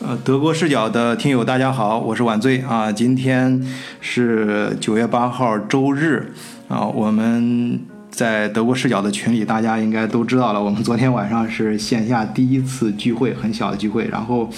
[0.00, 2.90] 呃，德国视角的听友大家好，我是晚醉啊。
[2.92, 3.60] 今天
[4.00, 6.32] 是九月八号周日
[6.68, 10.62] 啊，我们在德国视角的群里，大家应该都知道了。
[10.62, 14.06] 我们昨天晚上是线下第一次聚会，很小的聚会。
[14.06, 14.48] 然后，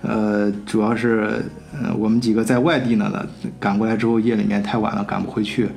[0.00, 1.44] 呃，主要是
[1.74, 3.12] 呃我们几个在外地呢，
[3.60, 5.68] 赶过来之后夜里面太晚了，赶不回去，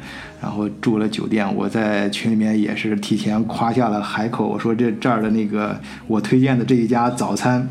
[0.41, 1.53] 然后住了酒店。
[1.53, 5.77] 我在群里面也是提前夸下了海口，我说这这儿的那个
[6.07, 7.67] 我推荐的这一家早餐。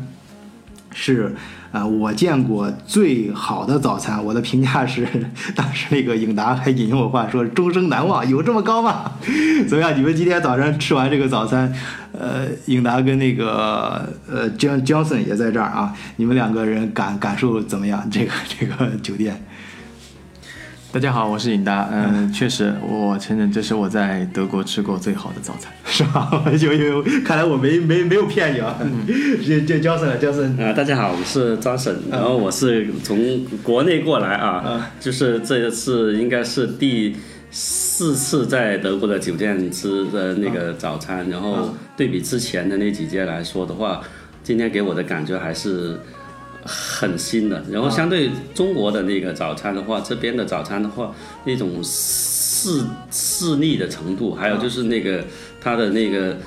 [0.93, 1.35] 是，
[1.71, 4.23] 呃，我见过最好的早餐。
[4.23, 5.07] 我的评价是，
[5.55, 9.11] 当时那个影达还引用我话说“终生难忘”，有这么高吗？
[9.67, 9.97] 怎么样？
[9.97, 11.73] 你们今天早上吃完这个早餐，
[12.11, 18.07] 呃，影达跟那个呃江江森也在这儿啊，你们两个人感感受怎么样？
[18.11, 19.43] 这个这个酒店。
[20.93, 21.89] 大家好，我是尹达。
[21.91, 26.45] 嗯， 确实，我承认这是我在德国吃过最好的早餐， 是吧？
[26.61, 28.77] 有有，看来我没没没有骗你啊。
[29.43, 37.15] 这这 Johnson，Johnson 啊，大家好，我是张婶，然后我是从国内过来啊，就是这次应该是第
[37.49, 43.99] 四次在德国的酒店吃的那个早餐，然后对比之前的那几间来说的话，
[44.43, 45.99] 今天给我的感觉还是。
[46.65, 51.13] 很新的，然后相对中国的那个早餐的话，这边的早餐的话，
[51.45, 55.25] 那种细细腻的程度，还有就是那个
[55.59, 56.37] 它的那个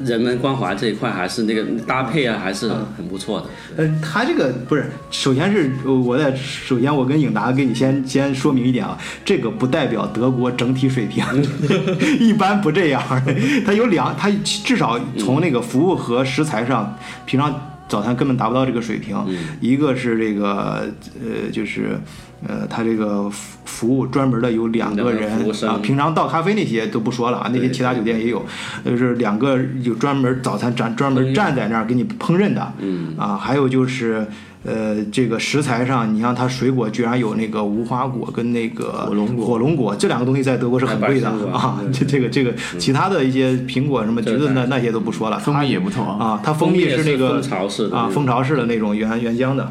[0.00, 3.46] 人文关怀这一块，还是那个搭配啊，还是很不错的。
[3.76, 11.24] 呃，他这个不是，首先是我在首先我跟颖达给你先先说明一点啊，这个不代表德国整体水平，
[12.20, 13.02] 一般不这样。
[13.64, 17.69] 它有两，它至少从那个服务和食材上，平常。
[17.90, 19.16] 早餐根本达不到这个水平，
[19.60, 20.88] 一个是这个
[21.20, 21.98] 呃，就是
[22.46, 25.30] 呃，他这个服服务专门的有两个人
[25.66, 28.44] 啊，平常倒咖啡那些都不说了啊，那些其他酒店也有，
[28.84, 32.72] 就是两个有专门早餐站专门站在那儿给你烹饪的，
[33.16, 34.26] 啊，还有就是。
[34.62, 41.30] 呃，这个食材上，你像它水果居然有那个无花果跟那个火龙果，火龙果这两个东西在德国是很贵的。
[41.50, 41.80] 啊。
[41.90, 46.38] 这这个这个其他的一些苹果什么橘子那那些都不说了，蜂蜜也不错啊。
[46.44, 49.64] 它蜂蜜是那个蜂巢式的啊，蜂巢式的那种原原浆的。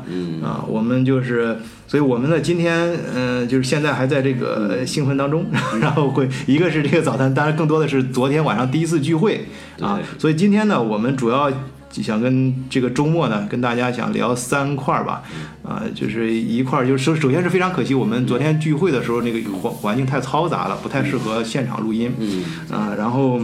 [0.43, 0.65] 啊。
[0.67, 5.45] 我们就是，所以我们呢今天嗯，就是现在还在这个兴奋当中，
[5.81, 9.45] 然后会一个是这个早餐，当然更多的是昨天晚上第一次聚会
[9.81, 9.99] 啊。
[10.19, 11.51] 所以今天呢，我们主要。
[11.91, 15.23] 想跟这个周末呢，跟大家想聊三块儿吧，
[15.63, 23.41] 啊，就是一块儿就是首首先是非常可惜，我们昨天聚会的时候那个环环境太嘈杂了，不太适合现场录音，嗯，啊，然后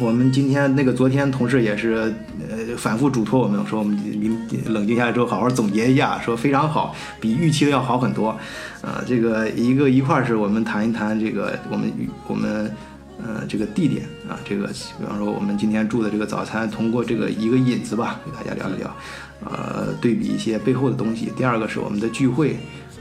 [0.00, 2.14] 我们今天那个昨天同事也是
[2.48, 8.28] 呃反复嘱托我们说，我们明冷静下来之后好好总结一下，说非常好，比预期的要好很多，
[8.80, 11.92] 啊，这个一个一块儿是我们谈一谈这个我们
[12.26, 12.70] 我们。
[13.20, 18.96] 呃，这个地点啊，这个比方说我们今天住的这个早餐，通过这个一个引子吧，给大家聊一聊，
[19.44, 21.32] 呃，对比一些背后的东西。
[21.36, 22.52] 第二个是我们的聚会，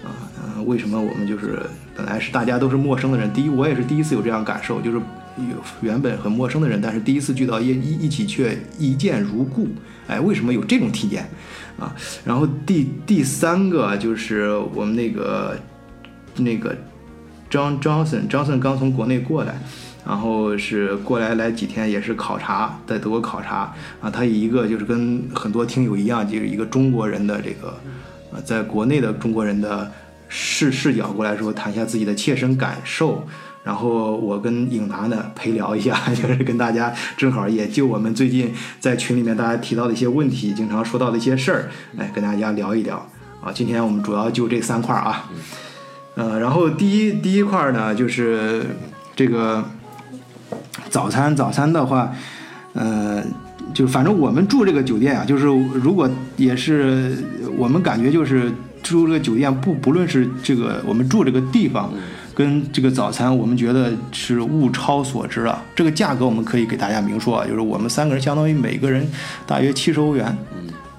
[0.04, 0.10] 啊，
[0.42, 1.62] 呃，为什么我们就是
[1.96, 3.32] 本来是大家都是陌生的人？
[3.32, 5.00] 第一，我也是第一次有这样感受，就是
[5.38, 9.68] 有原本很陌生的人，但是第一次聚到一一一起却一见如故。
[10.08, 11.30] 哎，为什么有这种体验？
[11.80, 15.58] 啊，然后第第三个就是我们那个
[16.38, 16.76] 那个
[17.50, 19.60] 张 Johnson Johnson 刚从国内过来。
[20.06, 24.10] 然后是过来来几天，也是考察，在德国考察啊。
[24.10, 27.78] 他以一个就是跟很多听友一样，就是一个中国人的这个，
[28.32, 29.92] 呃，在国内的中国人的
[30.30, 33.28] 视视角过来说，谈一下自己的切身感受。
[33.68, 42.96] 然后我跟颖达呢陪聊一下， 就是跟大家正好也就我们最近在群里面大家提到的一些问题，经常说到的一些事儿，来跟大家聊一聊
[43.44, 43.52] 啊。
[43.54, 45.30] 今天我们主要就这三块啊，
[46.16, 48.66] 呃，然后第一第一块呢就是
[49.14, 49.62] 这个。
[50.90, 52.10] 早餐，早餐的话，
[52.74, 53.22] 呃，
[53.74, 57.18] 就反正我们住这个酒店啊，就是如果也是
[57.58, 58.50] 我们感觉就是
[58.82, 61.92] 住这个酒店，不不论是这个我们住这个地方，
[62.38, 65.60] 跟这个早餐，我们觉得是物超所值啊。
[65.76, 69.04] 这个价格我们可以给大家明说啊，就是我们三个人相当于每个人
[69.48, 70.26] 大约七十欧元，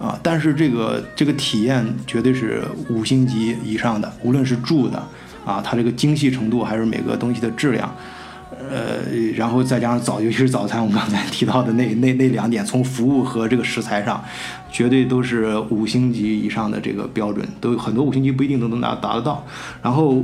[0.00, 5.00] 啊，但是这个这个体验绝对是五星级以上的，无论是住的
[5.46, 7.88] 啊，它这个精细程度还是每个东西的质量。
[8.70, 8.98] 呃，
[9.36, 14.22] 然后再加上早，尤其是早餐，我们刚才提到的那那那两点，从服务和这个食材上，
[14.70, 19.46] 绝对都是五星级以上的这个标准，都很多五星级不一定都能达达得到。
[19.82, 20.22] 然后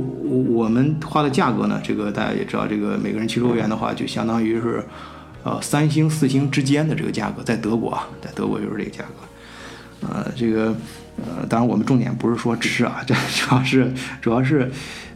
[0.49, 4.83] 我们花的价格呢，这个大家也知道，这个每个人七十欧元的话，就相当于是
[5.43, 10.07] 呃三星四星之间的这个价格，在德国啊，在德国就是这个价格。
[10.07, 10.75] 呃，这个
[11.17, 14.69] 呃，当然我们重点不是说吃啊，这主要是主要是。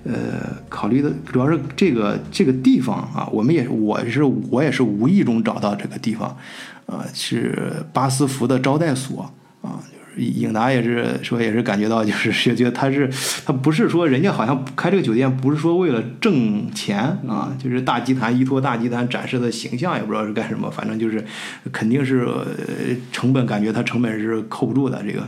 [0.05, 6.37] 呃，考虑的主要是这个这个地方啊，我们也我是我也是无意中找到这个地方，
[6.85, 9.31] 呃，是巴斯福的招待所
[9.61, 13.09] 啊，就是颖达也是说，也是感觉到，就是觉得他是
[13.45, 21.23] 他不是说人家好像开这个酒店不是说为了挣钱啊，就是大集团依托大集团展示的形象，也不知道是干什么，反正就是
[21.73, 22.25] 肯定是
[23.11, 25.27] 成本，感觉他成本是扣不住的这个。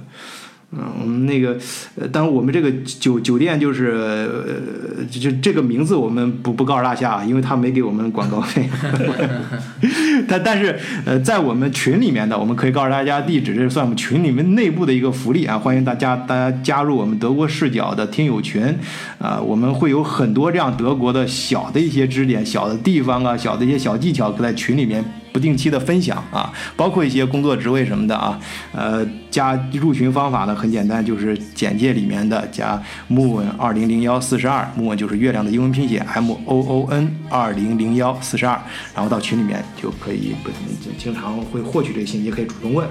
[0.74, 1.58] 嗯，我们那个，
[1.96, 8.70] 呃，当然我们这个酒酒店就是，呃，就这个名字我们不不告诉大家，因为他没给我们广告费。
[10.30, 18.64] 但但是，呃，在我们群里面的，我们可以告诉大家地址，这算我们群里面内部的一个福利啊，欢迎大家大家加入我们德国视角的听友群，
[19.20, 25.04] 啊，我们会有很多这样德国的小的一些支点、小的地方啊、小的一些小技巧，在群里面。
[25.32, 28.38] 不定期的分享啊，包括一些工作职位什么的啊，
[28.74, 38.62] 呃，加入群方法呢很简单，就是简介里面的加 moon 二零零幺四十二，moon 就是月亮的英文拼写 m o o n 二零零幺四十二，
[38.94, 40.50] 然后到群里面就可以不
[40.98, 42.86] 经常会获取这个信息，可以主动问。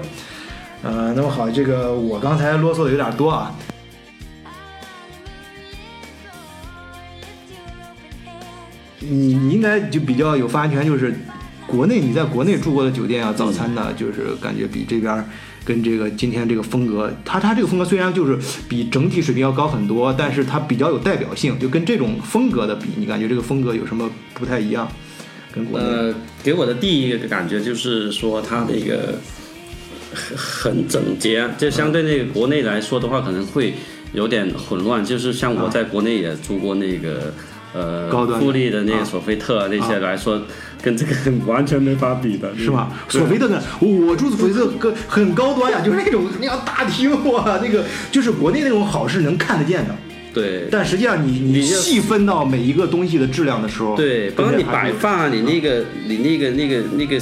[0.81, 3.53] 呃，那么好，这个我刚才啰嗦的有点多啊，
[8.99, 11.13] 你你应该就比较有发言权，就是。
[11.67, 15.23] 国内你在国内住过的酒店啊，早餐呢，就是感觉比这边
[15.63, 18.37] 跟这个今天这个风格，它它这个风格虽然就是
[18.67, 24.91] 比整体水平要高很多，但是它比较有代表性，就跟这种风格的比，你感觉这个风格有什么不太一样？
[25.53, 25.85] 跟国内？
[25.85, 26.13] 呃，
[26.43, 29.19] 给我的第一个感觉就是说它那个
[30.13, 33.75] 很很整洁，就相对那个国内来说的话，可能会
[34.13, 35.05] 有点混乱。
[35.05, 37.33] 就是像我在国内也住过那个
[37.73, 38.09] 呃
[38.39, 40.41] 富丽的那个索菲特那些来说。
[40.81, 41.13] 跟这个
[41.45, 42.91] 完全没法比的， 是吧？
[43.07, 43.61] 索菲特呢？
[43.79, 49.95] 我住的索菲特很很高端呀， 就是那种那样大厅哇，那个就是国内那种好是能看得见的。
[50.33, 50.67] 对。
[50.71, 57.21] 但实际上你你细分到每一个东西的质量的时候，对，包括你摆放啊，你那个你那个那个那个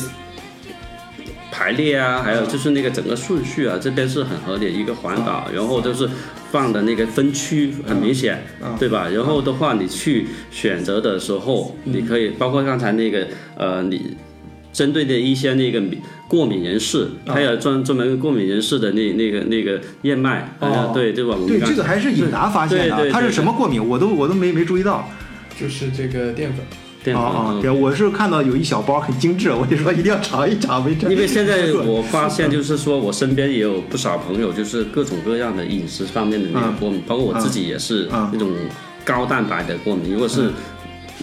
[1.52, 6.10] 排列啊，还有就是那个整个顺序啊，这边是很合理一个环岛，然后就是。
[6.52, 8.44] 放的那个分区很明显，
[8.80, 9.08] 对吧？
[9.10, 14.18] 然后的话，你去选择的时候，你可以包括刚才那个呃，你
[14.74, 15.82] 针对的一些那个
[16.28, 20.56] 过敏人士，还有专专门过敏人士的那那个那个燕麦，
[20.94, 21.36] 对对吧？
[21.48, 23.84] 对，这个还是尹达发现的，他是什么过敏？
[23.86, 25.10] 我都我都没没注意到，
[25.60, 26.66] 就是这个淀粉。
[27.16, 27.60] 啊啊！
[27.62, 30.82] 对，我是看到有一小包很精致， 我就说一定要尝一尝。
[31.10, 38.50] 因为现在 我发现，就是说我身边也有不少朋友，就是各种各样的饮食方面的那个过敏，包括我自己也是那种
[39.04, 40.12] 高蛋白的过敏。
[40.14, 40.52] 如果是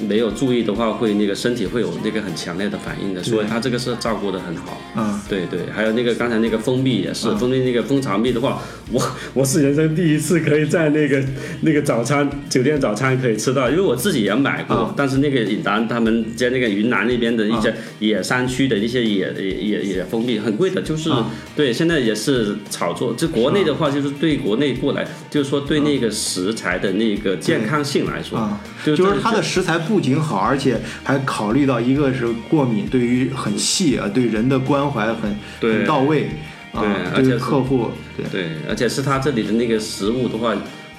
[0.02, 4.78] 没有注意的话，会那个身体会有那个很强烈的反应的，所以他这个是照顾的很好。
[4.94, 8.60] 嗯，对对，还有那个刚才那个蜂蜜也是，蜂蜜那个蜂巢蜜的话，
[8.92, 9.02] 我
[9.32, 11.24] 我是人生第一次可以在那个
[11.62, 21.10] 那个早餐酒店早餐可以吃到，因为我自己也买过，但是那个尹达他们在那个云南那边的一些野山区的一些野野野蜂蜜很贵的，就是
[21.54, 23.14] 对，现在也是炒作。
[23.14, 28.46] 就国内的话，就是对国内过来，就是说对那个食材的那个健康性来说，
[28.84, 29.85] 就是它的食材。
[29.88, 36.28] 不仅好，而且还考虑到一个是过敏，对于很细啊，对人的关怀很很到位
[36.72, 36.82] 啊，
[37.14, 38.26] 而且客户对。
[38.30, 40.54] 对，而且是他这里的那个食物的话，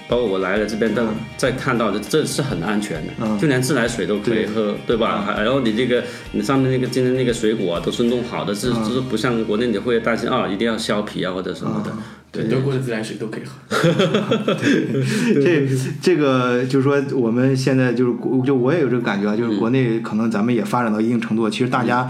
[0.07, 1.05] 包括我来了这边，都
[1.35, 4.95] 在看到的，这是很安全的，就连自来水都可以喝，对。
[4.95, 5.35] 吧？
[5.37, 11.91] 然后你这个你上面那个今天那个水果都是弄好的，这这不像国内你会担心啊，一定要削皮啊或者什么的。
[12.31, 13.57] 对，德国的自来水都可以喝。
[15.41, 15.67] 这
[16.01, 18.13] 这个就是说，我们现在就是
[18.45, 22.09] 就我也有这个感觉啊，就是国内可能咱们也发展到一定程度，其实大家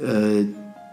[0.00, 0.44] 呃。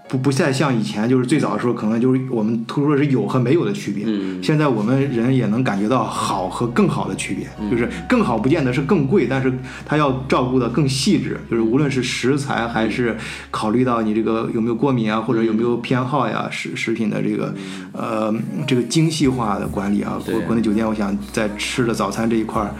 [0.07, 4.03] 不不再像以前，就是最早的时候，可能就是我们突出的是有和没有的区别。
[4.05, 4.41] 嗯。
[4.43, 9.51] 现在我们人也能感觉到好和更好的区别，就是更好不见得是更贵，但是
[9.85, 13.17] 它要照顾的更细致，就是无论是食材还是
[13.49, 17.53] 考虑到你这个有没有过敏啊，或者有没有偏好呀，食食品的这个
[17.91, 18.33] 呃
[18.67, 20.21] 这个精细化的管理啊。
[20.23, 22.71] 国国内酒店，我想在吃的早餐这一块儿。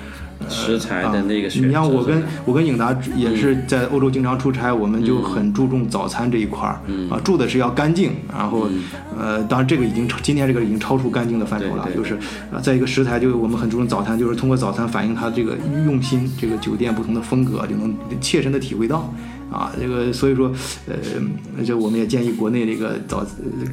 [0.50, 8.68] 食材的那个，你像我跟我跟颖达也是在欧洲经常出差，我们就很注重早餐这一块儿啊，住的是要干净，然后
[9.18, 12.16] 呃，当然这个已经今天这个已经超出干净的范畴了，就是
[12.52, 19.12] 啊，在一个食材，就是我们很注重早餐，就是通过早餐反映它这个用心，这个酒店不同的风格就能切身的体会到。
[19.52, 20.52] 啊，这个所以说，
[20.88, 23.26] 呃，就我们也建议国内这个早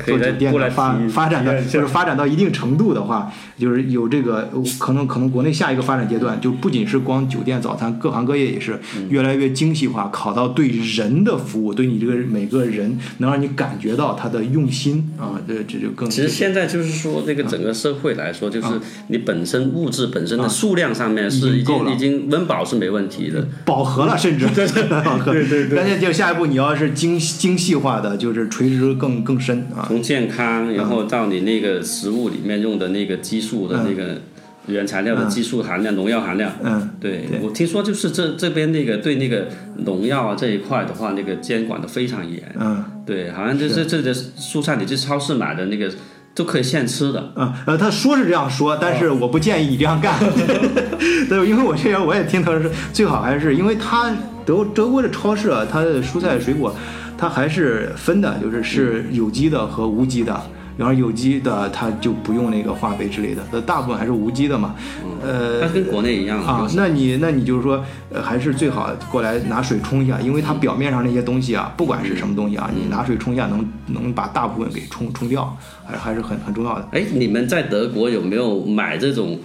[0.07, 16.09] 做酒店发发展到，就是发展到一定程度的话，就是有这个可能，可能国内下一个发展阶段，就不仅是光酒店早餐，各行各业也是越来越精细化，考到对人的服务，对你这个每个人能让你感觉到他的用心啊，这这就更。
[16.09, 18.69] 其实现在就是说，这个整个社会来说，就是
[19.09, 25.62] 你本身物质本身的数量上面是已经已经温饱是没问题的，饱和了，甚至 对对对。
[25.75, 29.85] 但是就下一步你要是精精细化的，就是垂直更更深啊。
[29.87, 34.21] 从健康，然后到你那个食物里面用的那个激素的那个
[34.67, 36.53] 原材料的激素含量、农药含量。
[36.63, 39.49] 嗯，对我听说就是这这边那个对那个
[39.85, 42.43] 农药啊这一块的话，那个监管的非常严。
[42.59, 45.91] 嗯，对，好像就是这里的蔬菜，你去超市买的那个
[46.35, 47.33] 都可以现吃的。
[47.37, 50.15] 嗯，呃，他说是这样说，但是我不建议你这样干。
[51.29, 56.75] 对，因为我这边我也听他说，最好还是因为他德德国的超市啊，它的蔬菜水果，
[57.17, 60.41] 它还是分的，就是是有机的和无机的。
[60.75, 64.75] 然后有机的它就不用那个化肥之类的，那大部分还是无机的嘛。
[65.23, 66.67] 呃，它跟国内一样啊。
[66.75, 75.55] 那你那你就是说，呃，还是最好过来拿水冲一下，因为它表面上那些东西啊，不管是什么东西啊，你拿水冲一下，能能把大部分给冲冲掉，
[75.87, 76.89] 还还是很很重要的。
[76.93, 79.39] 哎，你们在德国有没有买这种？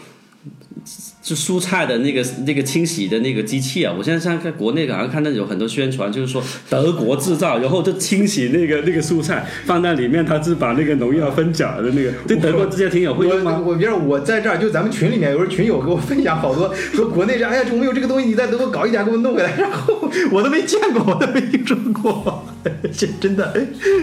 [1.27, 12.13] 就蔬菜的那个那个清洗的那个机器啊，我现在在国内好像看到有很多宣传，就是说德国制造，然后就清洗那个那个蔬菜放在里面，它是把那个农药分解的那个。
[12.25, 13.61] 对德国这些挺有会用吗？
[13.61, 22.45] 我我我在这儿就咱们群里面有时候群友给我分享好多，说国内这哎呀，我们有这个东西，你在德国搞一点给我弄回来，然后我都没见过，我都没听说过，
[22.93, 23.53] 这真的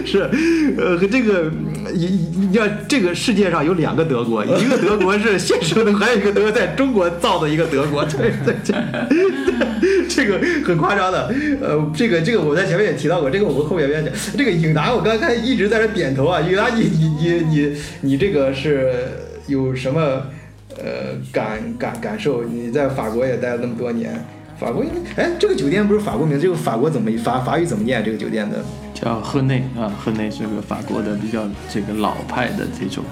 [0.05, 0.29] 是
[0.77, 1.51] 呃这个
[1.93, 2.05] 你
[2.37, 7.09] 你要这个世界上有两个德国，一个德国是现实的，还有一个德国在中国。
[7.21, 8.75] 造的一个德国，对对对，
[10.09, 11.33] 这个很夸张的。
[11.61, 14.11] 呃，这个这个我在前面也提到过，这个我们后面要讲。
[14.37, 16.41] 这个颖达，我刚才一直在这点头啊。
[16.41, 18.91] 颖达，你你你你你这个是
[19.47, 19.99] 有什么
[20.77, 22.43] 呃感感感受？
[22.43, 24.25] 你在法国也待了那么多年，
[24.57, 24.83] 法国
[25.17, 26.39] 哎，这个酒店不是法国名？
[26.39, 28.03] 这个法国怎么法法语怎么念？
[28.03, 33.03] 这个酒店的叫赫内啊，赫内是个法国的比较这个老派的这种。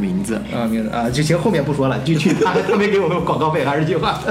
[0.00, 4.18] 名字啊，名字啊，就行，后面不说了，就去 他他没给我们广告费，还是这句话。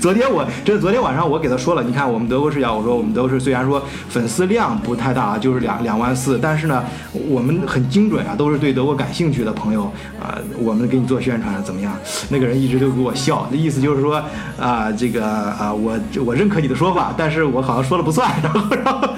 [0.00, 6.82] 昨天我这昨天晚上我给他说了，你看我们德国视角，我说我们都是虽然说粉丝量不太大，就是两两万四，但是呢，
[7.28, 9.84] 我们很精准啊，都是对德国感兴趣的朋友
[10.20, 11.96] 啊，我们给你做宣传怎么样？
[12.30, 14.22] 那个人一直都给我笑，那意思就是说
[14.58, 19.08] 啊，这个啊，我我认可你的说法，但是我好像说了不算，然后然后。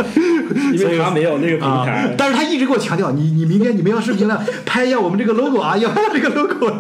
[0.75, 6.73] 因为他没有那个平台，但是他一直给我强调，你你明天你们要视频了，拍一下我们这个 logo 啊，要要这个 logo。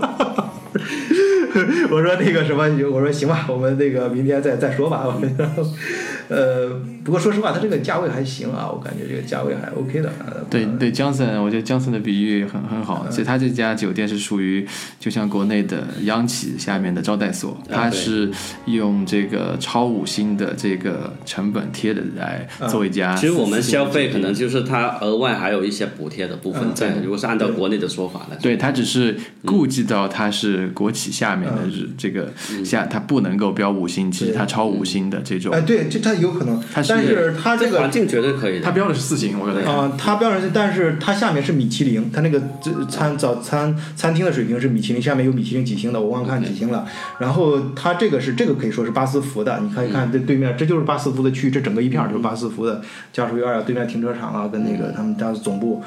[1.91, 5.07] 我说那个什么，我说行吧，我们那个明天再再说吧。
[6.33, 6.71] 呃，
[7.05, 10.11] 不过说实话，它这个价位还行啊，我感觉这个价位还 OK 的。
[10.49, 13.07] 对对，江森，我觉得江森的比喻很很好。
[13.11, 14.67] 其实他这家酒店是属于
[14.99, 18.31] 就像国内的央企下面的招待所，它是
[18.65, 23.15] 用这个超五星的这个成本贴的来做一家。
[23.15, 26.95] 其实我们消费可能就是它额外还有一些补贴的部分在。
[27.03, 31.59] 如果是按照国内的说法来，对它只是顾及到它是国企下面的
[31.99, 32.33] 这个
[32.65, 35.53] 下，它不能够标五星，其实它超五星的这种。
[35.53, 36.22] 哎，对，就它。
[36.23, 46.87] 有可能，但是它这个环境绝对可以，它标的是四星，我觉得啊，它标的是，但是它下面是米其林，它那个这餐早餐餐厅的水平是米其林，下面有米其林几星的，我忘看几星了。
[47.19, 52.81] 然后它这个是这个可以说是巴斯福的，你可以看这对面，这就是巴斯福的区域，这整个一片就是巴斯福的
[53.13, 55.83] 家属院啊，对面停车场啊，跟那个他们家总部，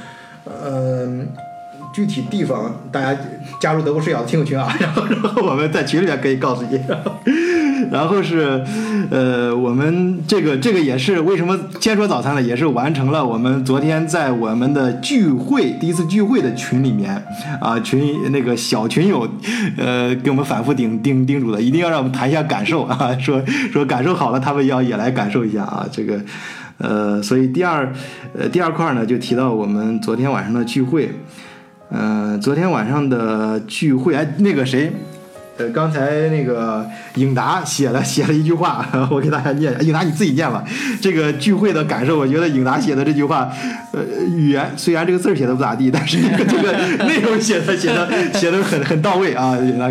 [0.46, 1.28] 嗯。
[1.94, 3.18] 具体地方大家
[3.58, 6.78] 加入德国视角的听友群啊，然后然后我们在群里面可以告诉你。
[7.92, 8.64] 然后是，
[9.10, 12.42] 呃，我们这个这个也是为什么先说早餐呢？
[12.42, 17.24] 也是完成了我们昨天在我们的聚会第一次聚会的群里面
[17.60, 19.28] 啊，群那个小群友，
[19.78, 23.42] 呃，给我们反复叮叮叮嘱的，一定要让我们谈一下感受啊， 说
[23.72, 26.20] 说感受好了，他们要也来感受一下啊，这个，
[26.78, 27.92] 呃，所以第二
[28.38, 31.10] 呃第二块呢，就提到我们昨天晚上的聚会。
[31.92, 34.92] 嗯，昨天晚上的聚会，哎，那个谁，
[35.58, 36.86] 呃，刚才那个
[37.16, 39.74] 颖达写了写了一句话， 我给大家念。
[39.86, 40.64] 颖达你自己念吧。
[41.02, 43.50] 这个聚会的感受，我觉得颖达写的这句话，
[43.94, 44.04] 呃，
[44.36, 46.74] 语言虽然这个字写的不咋地，但是这个
[47.06, 49.56] 内容写的写的写的很很到位啊。
[49.58, 49.90] 颖达，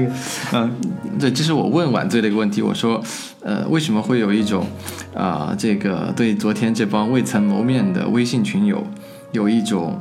[0.52, 0.71] 嗯，
[1.18, 3.02] 对，这是我问晚醉的一个问题，我说，
[3.40, 4.66] 呃，为什么会有一种
[5.14, 8.87] 啊，这个对昨天这帮未曾谋面的微信群友
[9.33, 9.99] 有一种。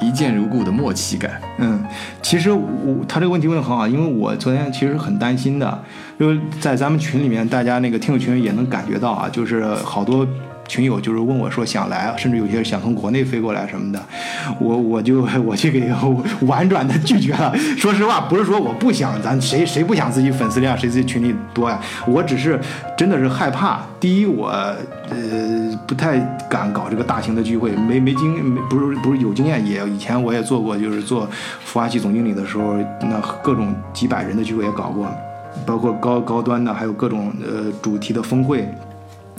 [0.00, 1.40] 一见如故的默契感。
[1.58, 1.84] 嗯，
[2.22, 5.82] 其实我他这个问题问的很好，因为我昨天其实很担心的，
[6.18, 10.26] 因为在咱们群里面，大家那个听友群也能感觉到啊，就是好多。
[10.66, 14.02] 群友就是问我说想来，甚至有些想从国内飞过来什么的，
[14.58, 15.90] 我我就 我去给
[16.46, 17.54] 婉转的拒绝了。
[17.76, 21.80] 说实话，不是说我不想，咱谁谁不想自己粉丝量谁自己群里多呀？
[22.06, 22.58] 我只是
[22.96, 23.80] 真的是害怕。
[24.00, 26.18] 第一，我呃不太
[26.48, 31.28] 敢搞这个大型的聚会，没没经没不是不是有经验，也以前我也做过，就是做
[31.66, 35.06] 孵化器总经理的时候，那各种几百人的聚会也搞过，
[35.64, 38.68] 包括高高端的，还有各种呃主题的峰会。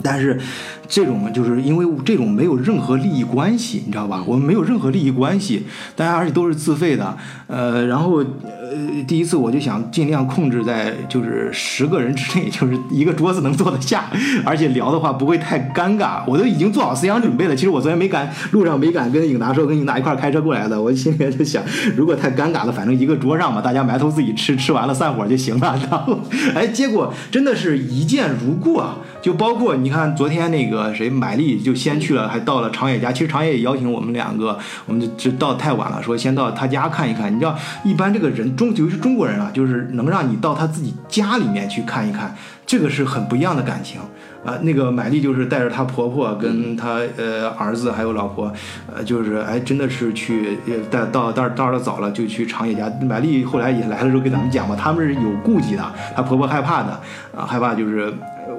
[0.02, 0.38] 但是，
[0.86, 4.22] 这种就是因为这种没有任何利益关系，你知道吧？
[4.26, 8.22] 我们没有任何利益关系，大家而且都是自费的，呃，然后
[8.68, 14.06] 呃，第一次我就想尽量控制在就是十个人之内，就是一个桌子能坐得下，
[14.44, 16.22] 而且聊的话不会太尴尬。
[16.26, 17.54] 我都已经做好思想准备了。
[17.54, 20.80] 其实我昨天没敢，路上没敢跟颖达说，跟颖达一块开车过来的。
[20.80, 21.62] 我心里面就想，
[21.96, 25.78] 如果太尴尬了，反正一个桌上嘛，大家埋头自己吃，吃完了散伙就行了。
[25.88, 26.18] 然后，
[26.54, 28.96] 哎，结果真的是一见如故啊！
[29.22, 33.12] 就包括你看，昨天那个谁，买丽就先去了，还到了长野家。
[33.12, 37.32] 其实长野也邀请我们两个，我们就就到太晚了，说先到他家看一看。
[37.32, 42.34] 你知道，一般这个人中，尤其是中国人啊，就是能让你到他自己家里面去看一看，
[42.66, 44.00] 这个是很不一样的感情
[44.44, 44.58] 啊。
[44.62, 48.52] 那个买丽就是带着她婆婆跟她呃儿子还有老婆，
[48.92, 50.58] 呃，就是哎，真的是去
[50.90, 52.90] 带到到到的早了就去长野家。
[53.02, 55.84] 买丽后来也来了之后跟咱们讲嘛，他们是有顾忌的，
[56.14, 57.00] 她婆婆害怕的
[57.36, 58.12] 啊，害怕就是。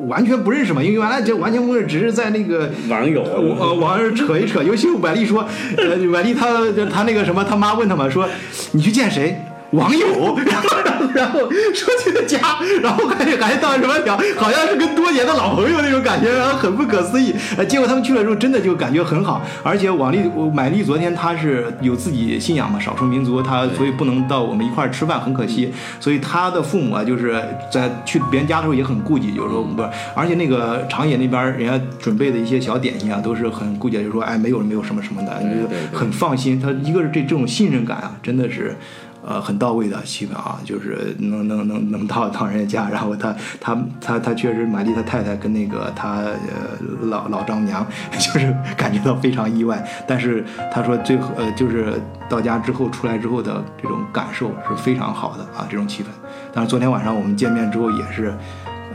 [0.07, 4.61] 完全不认识嘛，因为原来这完全不认识，只是在那个网友呃网上扯一扯。
[4.61, 5.43] 尤其婉丽说，
[5.75, 6.45] 呃，婉丽她
[6.87, 8.29] 她那个什么，他妈问他嘛，说
[8.73, 9.41] 你去见谁？
[9.71, 10.77] 网友，然后
[11.13, 17.33] 然后说去他家，然后感觉感觉到什么聊，好像是跟多年的老朋友那种感觉，然后很不可思议。
[17.57, 19.41] 呃，结果他们去了之后，真的就感觉很好。
[19.63, 20.19] 而且王丽
[20.53, 25.73] 买丽昨天她是有自己信仰嘛，少数民族，她所以不能到我们一块儿吃饭，很可惜。
[25.99, 35.41] 所以她的父母啊，就是在去别人家的时候也很顾忌，就是说不是，而且那个长野那边人家准备的一些小点心啊，都是很顾忌，就是说哎，没有没有什么什么的，
[35.93, 36.59] 很放心。
[36.59, 38.75] 他一个是这这种信任感啊，真的是。
[39.27, 47.85] 呃，很到位的气氛啊，就是能能能能到到人家家，然后他他他他确实玛丽他太太跟那个他呃老老丈母娘，
[48.17, 56.07] 就是感觉到非常意外，但是他说最后呃就是到家之后出来之后的这种感受是非常好的啊，这种气氛。
[56.53, 58.33] 但是昨天晚上我们见面之后也是。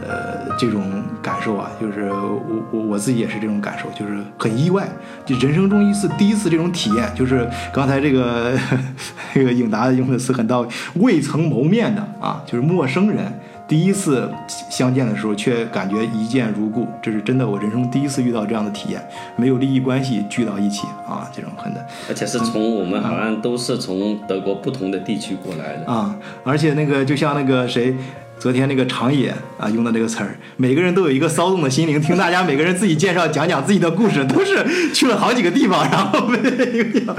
[0.07, 0.83] 呃，这种
[1.23, 4.89] 感受啊，就是我我我自己也是这种感受，就是很意外，
[5.25, 8.59] 就人生中一次第一次这种体验，就是刚才这个
[9.33, 13.33] 这个颖达用的词很到位，未曾谋面的啊，就是陌生人
[13.69, 14.29] 第一次
[14.69, 19.01] 相见的时候，却感觉一见如故，这是真的，我人生第一次遇到这样的体验，
[19.37, 27.95] 没有利益关系聚到一起啊，这种很的，而且是从我们好像都是从德国不同的地区过来的啊，而且那个就像那个谁。
[28.43, 37.15] 昨天那个长野啊，用的这个词儿，每个人都有一个骚动的心灵，听大家每个人自己介绍，讲讲自己的故事，都是去了好几个地方，然后每一个地方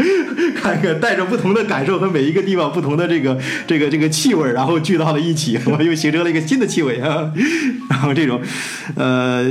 [0.53, 7.31] 看看，带着不同的感受和每一个地方不同的这个这个这个气味，然后聚到了一起，我又形成了一个新的气味啊。
[7.89, 8.41] 然后这种，
[8.95, 9.49] 呃，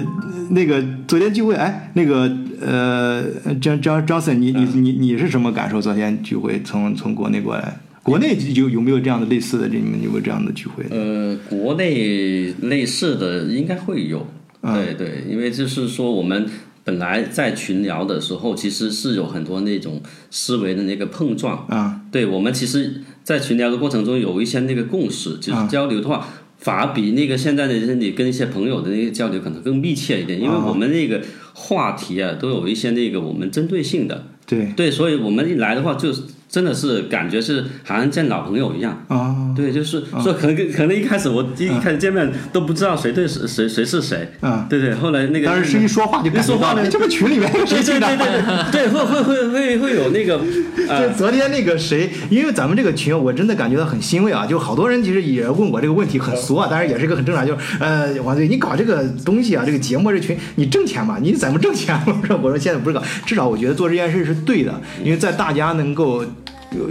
[0.51, 2.31] 那个昨天聚会，哎，那个
[2.61, 3.25] 呃，
[3.63, 5.81] 张张张森，你你你你是什么感受？
[5.81, 7.79] 昨天聚会从从国内过来。
[8.03, 9.69] 国内有有没有这样的类似的？
[9.69, 10.85] 你们有没有这样的聚会？
[10.91, 14.27] 呃，国内类似的应该会有，
[14.61, 16.45] 对对，因为就是说我们
[16.83, 22.01] 本来在群聊的时候，其实是有很多那种思维的那个碰撞啊。
[22.11, 31.23] 对我们其实，在群聊的过程中有一些那个共识，就是交流的话，反而比那个现在的你跟一些朋友的那个交流可能更密切一点，因为我们那个
[31.55, 34.27] 话题啊，都有一些那个我们针对性的。
[34.45, 36.13] 对对，所以我们一来的话就。
[36.53, 39.35] 真的是感觉是好像见老朋友一样啊！
[39.57, 44.67] 对，就是说可能可能一开始我一开始见面都不知道谁对谁谁谁是谁啊！
[44.69, 50.39] 对对，后来那个但是一说话就一说话呢， 这不群里面谁对对对对，会会会会会有那个。
[50.93, 54.45] 就昨天那个谁，因为咱们这个群，我真的感觉到很欣慰啊！
[54.45, 61.17] 就好多人其实也问我这个问题，很俗啊，当然也是个很正常，就是呃，王队，你搞这个东西啊，这个节目这群，你挣钱吗？
[61.23, 61.99] 你怎么挣钱？
[62.05, 66.23] 我说我说现在不是搞，至少我觉得做这件事是对的，因为在大家能够。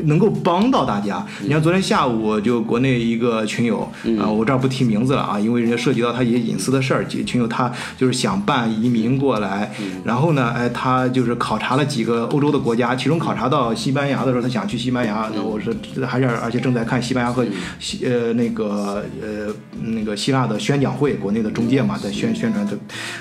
[0.06, 1.26] 能够帮到大家。
[1.42, 3.82] 你像昨天下午，就国内一个群友
[4.20, 7.06] 啊，我这儿不提名字了啊，因为人家涉及到他一些隐私的事儿。
[7.08, 9.72] 群友他就是想办移民过来，
[10.04, 15.30] 然后呢，哎，他就是考察了几个欧洲的国家，其中考察到西班牙的时候，他想去西班牙。
[15.36, 15.74] 那我说
[16.06, 17.46] 还是而且正在看西班牙和
[17.80, 22.78] 西呃那个呃那个希腊的宣讲会，国内的中介嘛在宣宣传的。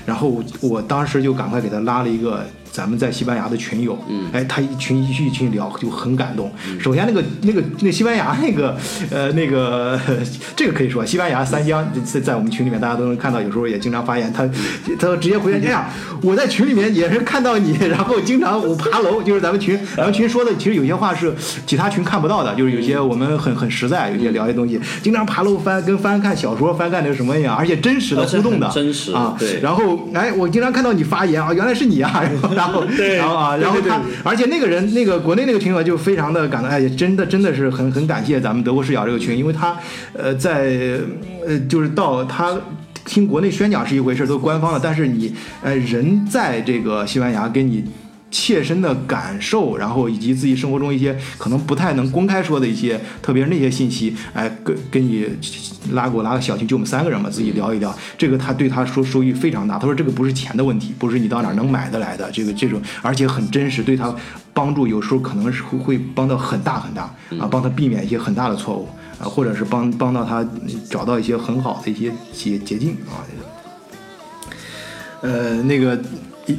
[0.06, 2.46] 然后我当时就赶快给他拉了一个。
[2.70, 3.98] 咱们在西班牙的群友，
[4.32, 6.50] 哎，他一群一一群聊就很感动。
[6.78, 8.76] 首先那个那个那西班牙那个
[9.10, 9.98] 呃那个
[10.54, 14.32] 这个可以说，西班牙三江在在我们群里面大家都能看到，有时候也经常发言。
[14.32, 14.48] 他
[14.98, 15.84] 他直接回言这样，
[16.22, 21.34] 我在群里面也是看到你，然后经常我爬楼， 就是咱们群咱们群说的，其实有些话是
[21.66, 29.34] 其他群看不到的，就是有些我们很很实在，有些聊些东西，经常爬楼翻跟翻看小说翻看那个什么一样，而且真实的互动的，真实啊。
[29.38, 29.60] 对。
[29.60, 32.22] 然后哎，我经常看到你发言啊，原来是你啊。
[32.54, 32.84] 然后，然后
[33.16, 39.76] 然后啊，然后他，而且那个人，那个国内那个群友就非常的感到，哎，真的真的是很很感谢咱们德国视角这个群，因为他，
[40.12, 40.98] 呃，在
[41.46, 42.56] 呃，就是到他。
[43.02, 47.82] 听国内宣讲是一回事，都是官方的，但是你呃人在这个西班牙给你。
[48.30, 55.26] 切身的感受，然后以及自己生活中一些可能不太能公开说的一些，特别是那些信息，哎，跟跟你
[55.92, 59.78] 拉给我拉个小群，就我们三个人嘛，自己聊一聊，这个他对他说收益非常大。
[59.78, 64.14] 他说这个不是钱的问题，不是你到哪能买得来的，这个这种，而且很真实，对他
[64.54, 67.02] 帮助有时候可能是会会帮到很大很大
[67.40, 68.88] 啊，帮他避免一些很大的错误
[69.20, 70.46] 啊，或者是帮帮到他
[70.88, 73.26] 找到一些很好的一些捷捷径啊。
[75.22, 76.00] 呃，那个。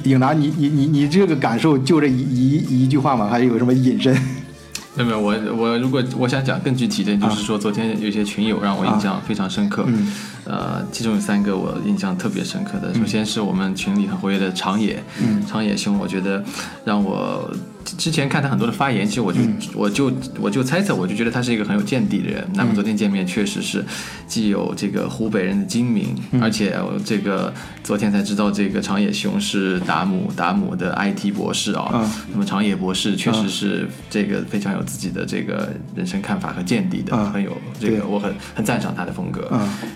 [0.04, 3.27] 颖达，你你你你这个感受就这一一一句话吗？
[3.30, 4.13] 还有什么隐身？
[4.95, 9.86] 没有没有，我我如果我想讲更具体的，就是说昨天有些群友让我印象非常深刻。
[9.88, 10.12] 嗯。
[10.43, 12.93] 呃，其中有三个我印象特别深刻的。
[12.93, 16.43] 首先是我们群里很活跃的长野，嗯，长野兄，我觉得
[16.84, 17.49] 让我。
[17.84, 19.39] 之前看他很多的发言，其实我就
[19.74, 22.48] 我就我就猜测，我就觉得他是一个很有见地的人。
[22.54, 23.84] 那么昨天见面确实是
[24.28, 32.10] 既有这个湖北人的精明，而且这个昨天才知道这个长野雄是达姆达姆的 IT 博士啊。
[32.32, 39.50] 那么长野博士确实是这个非常有自己的这个人生看法和见地的，很有这个我很很赞赏他的风格。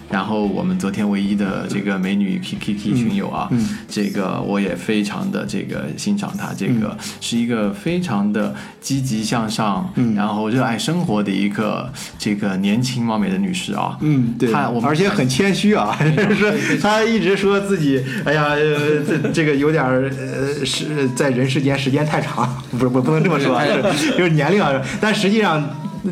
[0.09, 3.49] 然后我们昨天唯一的这个美女 K K K 群友啊，
[3.87, 7.74] 这个我也非常的这个欣赏他，这个是一个。
[7.75, 23.61] 非常的积极向上，嗯，然后热爱生活的一个这个年轻貌美的女士啊，嗯，对，她我而且很谦虚啊， 是她一直说自己，哎呀，这这个有点呃是在人世间时间太长，不是不不能这么说，
[24.17, 25.63] 就是年龄啊，但实际上。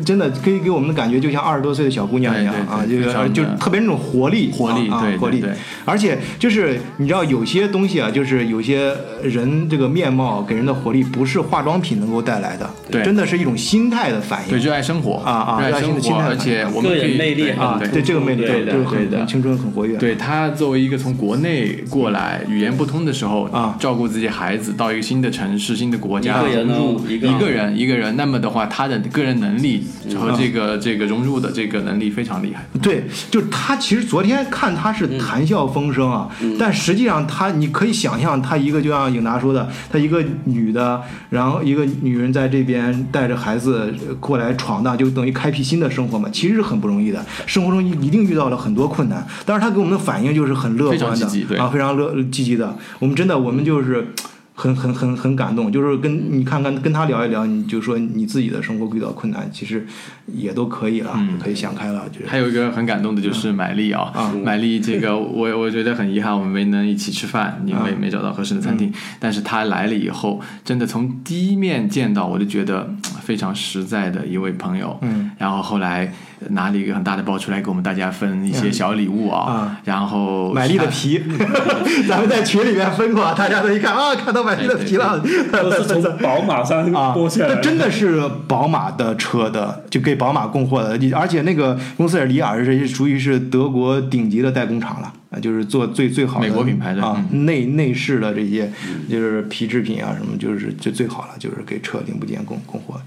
[0.02, 5.44] 真的可以给我们的感觉就像二十多岁的小姑娘一样啊，就是就特别那种活力，活力，对，活力。
[5.84, 14.50] 而且就是你知道有些东西啊，就是有些人这个面貌给人的活力不是化妆品能够带来的，对，真的是一种心态的反应。
[14.50, 19.96] 对，热爱生活啊啊，热爱生活，而且我们个人魅力啊，对这个魅力，对，就是很青春，很活跃。
[19.98, 29.83] 对他作为一个从国内过来，语言不通的时候啊，照顾自己孩子到一个新的城市、新的国家融入一个人一个人，那么的话，他的个人能力
[30.18, 30.64] 和这个。
[30.64, 32.64] 呃，这个融入的这个能力非常厉害。
[32.80, 36.26] 对，就是他其实昨天看他是谈笑风生啊，
[36.58, 47.22] 但实际上他你可以想象，他一个就像颖达说的，他一个女的，然后一个女人在这边带着孩子过来闯荡，就等于开辟新的生活嘛，其实是很不容易的。
[47.44, 51.26] 生活中一定遇到了很多困难，但是他给我们的反应就是很乐观的
[51.58, 52.74] 啊，非常乐积极的。
[52.98, 54.14] 我们真的，我们就是。
[54.56, 59.84] 很很很很感动，就是跟你看看跟他聊一聊，你就说你自己的生活遇到困难，其实
[60.26, 62.04] 也都可以了，可以想开了。
[62.26, 68.92] 还有一个很感动的就是买力啊，买力这个 我我觉得很遗憾，我们没能一起吃饭，因为没找到合适的餐厅。
[69.18, 74.98] 但是他来了以后，真的从第一面见到我就觉得非常实在的一位朋友。
[75.00, 76.12] 嗯，然后后来。
[76.50, 81.18] 拿了一个很大的包出来给我们大家分一些小礼物啊，然后买力的皮，
[82.06, 85.18] 咱们在群里面分过，大家都一看啊，看到买力的皮了，
[85.50, 98.70] 都是从宝马上剥下来，真的是宝马的车的，就给宝马供货的，而且那个公司也里尔是属于是德国顶级的代工厂了，就是做最最好的美国品牌的啊内内饰的这些
[99.08, 103.00] 就是皮制品啊什么，就是就最好了，就是给车零部件供供货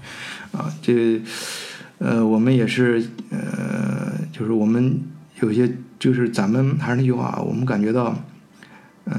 [0.52, 1.20] 啊这。
[2.00, 5.00] 呃，我们也是，呃，就是我们
[5.40, 8.16] 有些，就是咱们还是那句话，我们感觉到，
[9.06, 9.16] 嗯，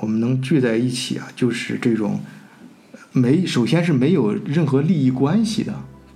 [0.00, 2.20] 我们能聚在一起啊，就是这种
[3.12, 5.72] 没，首先是没有任何利益关系的。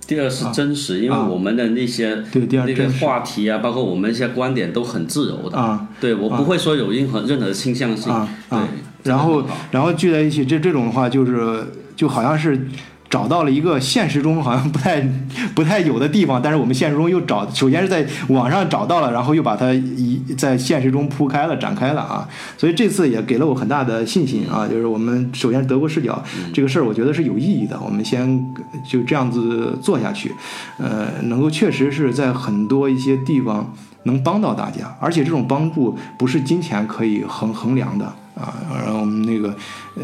[0.09, 5.55] 第二是真实，因为我们的那些对第二那个话题啊，包括我们一些观点都很自由的。
[5.55, 5.87] 啊。
[6.01, 8.11] 对我不会说有任何任何倾向性。
[8.49, 8.59] 对，
[9.03, 11.63] 然后然后聚在一起，这这种的话就是
[11.95, 12.59] 就好像是。
[13.09, 15.01] 找到了一个现实中好像不太
[15.55, 28.39] 不太有的地方，但是我们现实中又找，首先是在网上找到了，然后又把它一在现实中铺开了、展开了啊，所以这次也给了我很大的信心啊，就是我们首先德国视角这个事儿，我觉得是有意义的，我们先
[28.87, 30.31] 就这样子做下去，
[30.77, 38.13] 呃，能够确实是在很多一些地方能帮到大家，而且这种帮助不是金钱可以衡衡量的。
[38.39, 39.49] 啊，然后我们那个，
[39.95, 40.03] 呃，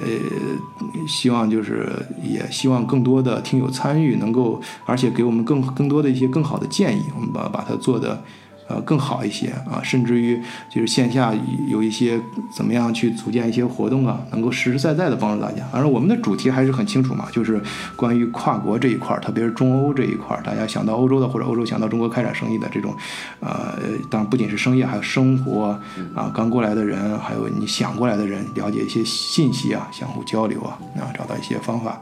[1.07, 1.87] 希望就是
[2.21, 8.23] 也希望更多的听友参与，能够而且给我们更更多的一些更好的建议，我们把把它做的。
[8.67, 11.31] 呃，更好一些啊，甚至于就是线下
[11.67, 12.19] 有一些
[12.51, 15.63] 怎么样去组建一些活动啊，能够实实在在的帮助大家。
[15.71, 17.61] 反正我们的主题还是很清楚嘛，就是
[17.95, 22.91] 关于跨国这一块儿，特别是中欧这一块儿，大家想到欧洲的或者欧洲想到中国开展生意的这种，
[23.39, 23.77] 呃，
[24.09, 25.79] 当然不仅是生意，还有生活
[26.15, 32.01] 啊，刚过来的人，还有你想过来的人，了解一些信息啊，相互交流啊，啊，找到一些方法。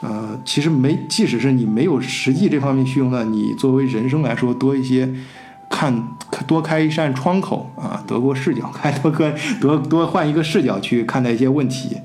[0.00, 5.08] 呃，其实没，即使是你没有实际这方面需求的，你作为人生来说多一些。
[5.74, 5.92] 看
[6.46, 11.96] 多开一扇窗口啊，德国视角，开多个多多换一个视角去看待一些问题。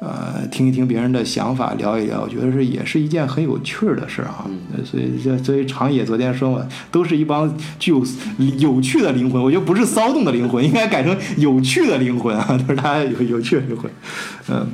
[0.00, 4.44] 呃，听一听别人的想法，聊一聊，我觉得是也是一件很有趣儿的事儿啊。
[4.84, 8.04] 所以这所以长野昨天说嘛，都是一帮具有
[8.58, 9.40] 有趣的灵魂。
[9.40, 13.90] 我觉得不是骚动的灵魂，应该改成有趣的灵魂啊，都是他有有趣的灵魂。
[14.50, 14.66] 嗯，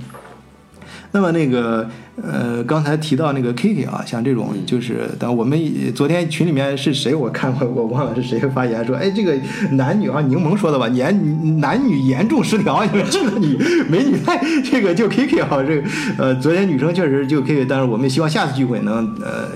[1.12, 1.88] 那么那个。
[2.23, 5.59] 呃，刚才提到那个 Kiki 啊，像这种就是，但我们
[5.94, 7.14] 昨天群里面是谁？
[7.14, 9.35] 我看过，我忘了是谁发言说，哎，这个
[9.70, 13.57] 男女啊，柠檬说的吧，严男女严重失调，你们这个女
[13.88, 19.49] 美女太这个就 Kiki 啊，这个呃，昨天女生确实就 Kiki，但是我们希望下次聚会能呃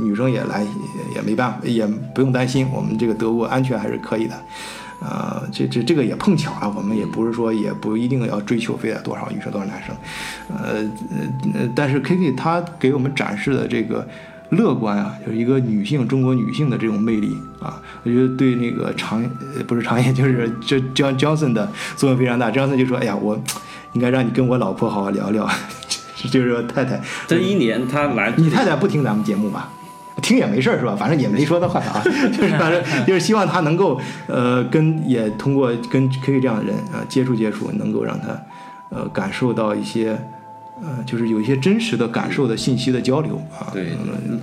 [0.00, 0.64] 女生也来，
[1.16, 4.34] 也没办法，也不用担心，我们这个德国安全还是可以的。
[5.00, 9.94] 啊，这这这个也碰巧啊，我们也不是说也不一定要追求非得多少女生多少男生，
[10.48, 10.78] 呃
[11.54, 14.06] 呃，但是 K K 他给我们展示的这个
[14.50, 19.22] 乐观啊，就是一个女性中国女性的这种魅力啊，我觉得对那个长
[19.66, 22.50] 不是长野，就是这 John Johnson 的作用非常大。
[22.50, 23.38] Johnson 就说：“哎呀，我
[23.92, 25.48] 应该让你跟我老婆好好聊聊。
[26.30, 29.70] ”就是说太太，这一年他来，你太太不听咱们节目吧？
[30.24, 30.96] 听也没事儿是吧？
[30.98, 38.28] 反正也没说他坏啊， 就是反正就是希望他能够呃跟也通过跟 K K 这样的人啊接触接触，能够让他
[38.88, 40.18] 呃感受到一些
[40.80, 43.68] 呃就是有一些真实的感受的信息的交流啊。
[43.72, 43.88] 对，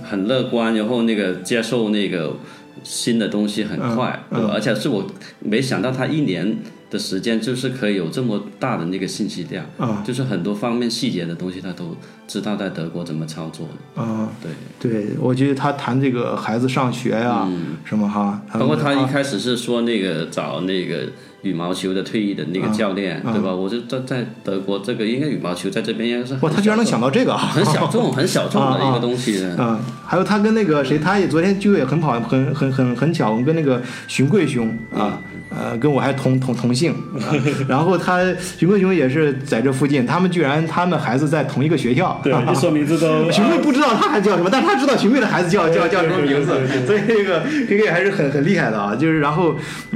[0.08, 2.36] 很乐观，然后那个接受那个
[2.84, 4.50] 新的东西很快，对吧？
[4.54, 5.04] 而且是我
[5.40, 6.56] 没想到他一年。
[6.92, 11.96] 的时间就是可以有这么大的那个信息量啊，就是很多方面细节的东西他都
[12.28, 14.02] 知道在德国怎么操作的。
[14.02, 14.50] 啊，对。
[14.78, 17.48] 对，我觉得他谈这个孩子上学呀，
[17.82, 21.08] 什么哈，包括他一开始是说那个找那个
[21.42, 23.54] 羽毛球的退役的那个教练，对吧？
[23.54, 29.80] 我就在在德国这个应该羽毛球在这边应该是哇，他居然能想到这个，很小众 很小众的一个东西啊。
[30.04, 35.18] 还有他跟那个谁，他也昨天就也很跑很很很很巧，我们跟那个荀贵兄啊。
[35.54, 36.94] 呃，跟我还同同同姓，
[37.68, 38.20] 然后他
[38.58, 46.52] 熊贵雄也是在这附近，他们居然他们孩子在同一个学校，对， 一说名字都，熊贵不知道他还叫什么，但他知道熊贵的孩子叫叫叫什么名字，
[46.86, 49.54] 所以这个 K K 还是很很厉害的啊，就是然后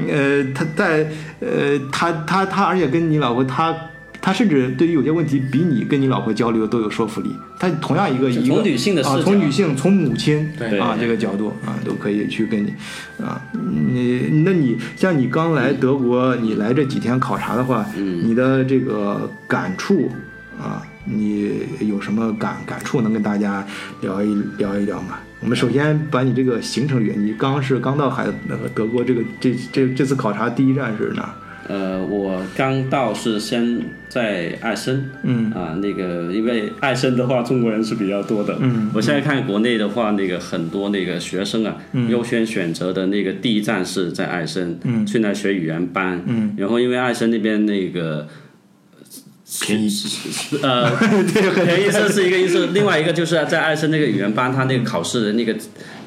[0.09, 1.07] 呃他在
[1.41, 3.75] 呃他他他而且跟你老婆他。
[4.21, 7.31] 他甚至对于有些问题，比你跟你老婆交流都有说服力。
[7.59, 12.75] 他同样一个一个从女性的啊，从女性从母亲啊这个角度啊，都可以去跟你
[13.23, 20.11] 啊，你那你像你刚来德国，你来这几天考察的话，你的这个感触
[20.61, 23.67] 啊，你有什么感感触能跟大家
[24.01, 25.19] 聊一聊一聊吗？
[25.41, 31.35] 我们首先把你这个行程远，你刚是刚到海那个德国这个这这这次考察第一站是哪？
[31.69, 35.51] 呃，我刚到是先在爱森，嗯。
[35.53, 41.77] 啊，那个因为爱森的话中国人是比较多的，嗯，我现在看国内的话，那个很多那个学生啊，
[42.09, 48.29] 优先选择的那个第一站是在爱森，嗯，去那学语言班，嗯，然后因为爱森那边那个
[49.63, 49.91] 便宜，
[50.63, 50.95] 呃，
[51.65, 55.53] 便宜这是一个意思，另外一个就是在爱森那个语言班，他那个考试的那个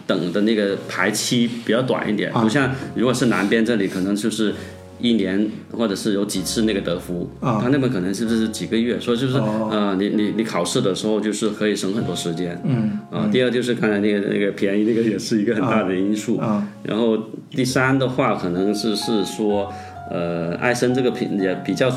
[0.08, 4.54] 等的那个排期比较短一点，不像如果是南边这里可能就是。
[5.00, 9.00] 一年或者是有几次那个德福，他那边可能是不是几个月？
[9.00, 12.62] 所以就是啊，你你你考试的时候就是可以省很多时间。
[12.66, 16.38] 嗯啊，第二就是刚才那个那个便宜那个也是一个很大的因素。
[16.38, 17.18] 啊，然后
[17.52, 19.72] 第三的话可能是是说，
[20.12, 21.90] 呃，艾森这个品也比较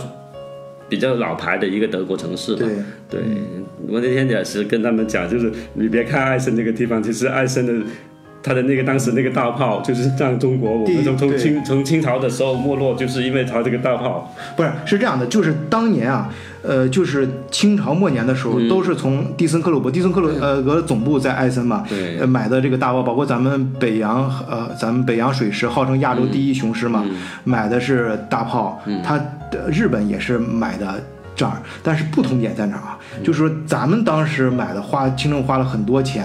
[0.88, 2.54] 比较老牌的一个德国城市。
[2.54, 2.68] 对
[3.10, 3.20] 对，
[3.88, 7.86] 我那天也是跟他们讲，就是你别看艾森这个地方，其实艾森的。
[8.42, 14.34] 他的那个当时那个大炮，就是让中国我们从从清从清朝的时候没落，就是因为他这个大炮。
[14.56, 16.28] 不是，是这样的，就是当年啊，
[16.62, 27.04] 呃，就是清朝末年的时候，都是从蒂森克鲁伯，蒂森克鲁呃俄总部在艾森嘛，对，买的这个大炮，包括咱们北洋呃，咱们北洋水师号称亚洲第一雄师嘛，
[27.44, 29.20] 买的是大炮，他
[29.70, 31.00] 日本也是买的。
[31.42, 32.98] 这儿，但是不同点在哪儿啊？
[33.24, 36.24] 就是说，咱们当时买的花，清政花了很多钱，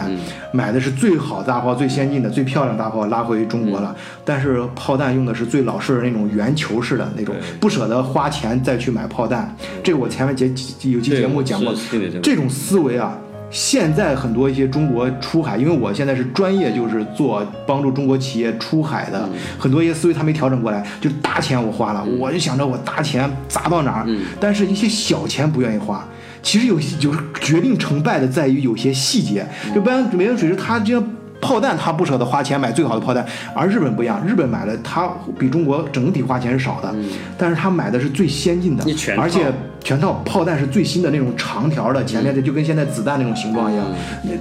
[0.52, 3.96] 买的是最好大炮、最先进的、最漂亮大炮拉回中国了。
[4.24, 9.56] 但是炮弹用的是最老式的那种圆球式的那种，不舍得花钱再去买炮弹。
[9.84, 10.46] 这个我前面节
[10.92, 11.74] 有期节目讲过，
[12.22, 13.18] 这种思维啊。
[13.50, 24.08] 现在很多一些中国出海，因为我现在是专业，就是做帮助中国企业出海的，很多一些思维他没调整过来，就大钱我花了，我就想着我大钱砸到哪儿，
[24.40, 26.06] 但是一些小钱不愿意花。
[26.44, 31.04] 其实有有决定成败的在于有些细节，就不然美元水师他这样。
[31.40, 35.08] 炮弹他不舍得花钱买最好的炮弹，而日本不一样，日本买的他
[35.38, 36.92] 比中国整体花钱是少的，
[37.38, 38.84] 但是他买的是最先进的，
[39.16, 39.46] 而且
[39.88, 43.86] 全套炮弹是最新的那种长条的，前面的就跟现在子弹那种形状一样。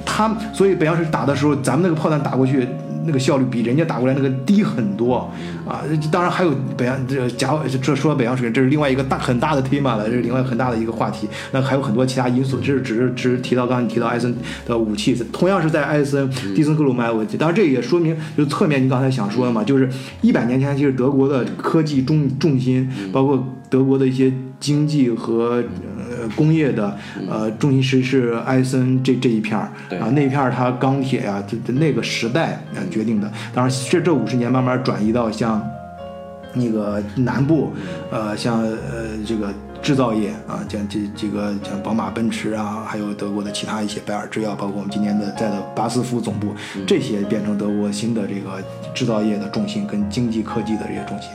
[0.05, 2.69] 他所以北洋是打的时候，咱们那个炮弹打过去，
[3.07, 5.31] 那个效率比人家打过来那个低很多
[5.67, 5.83] 啊。
[6.11, 11.29] 当然还有北洋这甲这说北洋水这是另外一个大很大的 tema 了，这是另外很大的一个话题。
[11.53, 14.35] 那还有很多其他因素，这是只是只是提到刚才你提到艾森
[14.67, 17.37] 的武器，同样是在艾森蒂森克鲁买武器。
[17.37, 19.89] 当然这也说明就是侧面你刚才想说的嘛，就是
[20.23, 25.63] 一百年前其实德国的科技重重心，包括德国的一些经济和
[26.09, 26.97] 呃工业的
[27.29, 33.31] 呃重心实是埃森这这一片儿啊，那一片儿它钢铁呀、这这那个时代啊决定的。
[33.55, 35.63] 当然这这五十年慢慢转移到像
[36.55, 37.73] 那个南部，
[38.11, 39.53] 呃，像呃这个
[39.87, 46.49] 制造业啊，像这这个像宝马、奔驰啊，还有德国的其他一些拜耳制药，包括我们今年的在的巴斯夫总部，
[46.85, 48.61] 这些变成德国新的这个
[48.93, 51.31] 制造业的重心跟经济科技的这些重心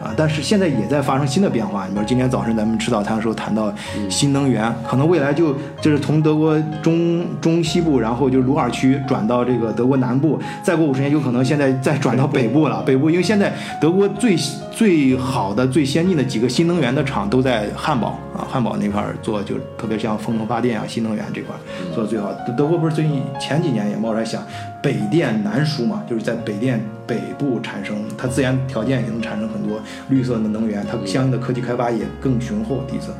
[0.00, 0.14] 啊。
[0.16, 1.88] 但是现在也在发生新的变化。
[1.88, 3.74] 你比如今天早晨咱们吃早餐的时候谈到
[4.08, 12.80] 新能源，可能未来就就是从德国中中西部，然后就鲁尔区转到这个德国南部，再过五十年有可能现在再转到北部了。
[12.84, 14.36] 北部因为现在德国最
[14.76, 21.56] 最好的、最先进的几个新能源的厂都在汉堡啊，汉堡那块儿做，就特别像风能发电啊、新能源这块
[21.94, 22.30] 做的最好。
[22.58, 24.42] 德国不是最近前几年也冒出来想
[24.82, 33.14] 北电南输嘛，就是在北电北部产生，它自然条件也能产生很多绿色的能源，它相应的科技开发也更雄厚底层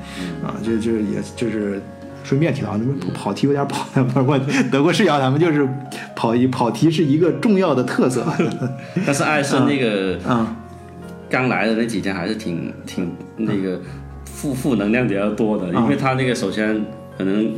[0.47, 1.81] 啊，就就也就是。
[2.23, 4.37] 顺便提到，那么跑题有点跑，不是我
[4.69, 5.65] 德国视角，咱们就是
[6.17, 8.27] 跑一跑题是一个重要的特色。
[9.07, 10.57] 但是艾森那个啊，
[11.29, 13.81] 刚来的那几天还是挺挺那个
[14.25, 16.85] 负负能量比较多的，因为他那个首先
[17.19, 17.53] 可能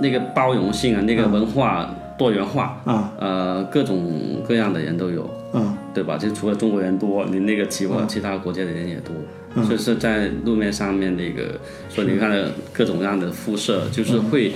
[0.00, 6.16] 那个包容性啊，那个文化多元化啊，呃，各种各样的人都有，嗯对吧？
[6.16, 14.52] 就除了中国人多，你那个其他其他国家的人也多，就是在路面上面那个，所以你看的各种各样的肤色，就是会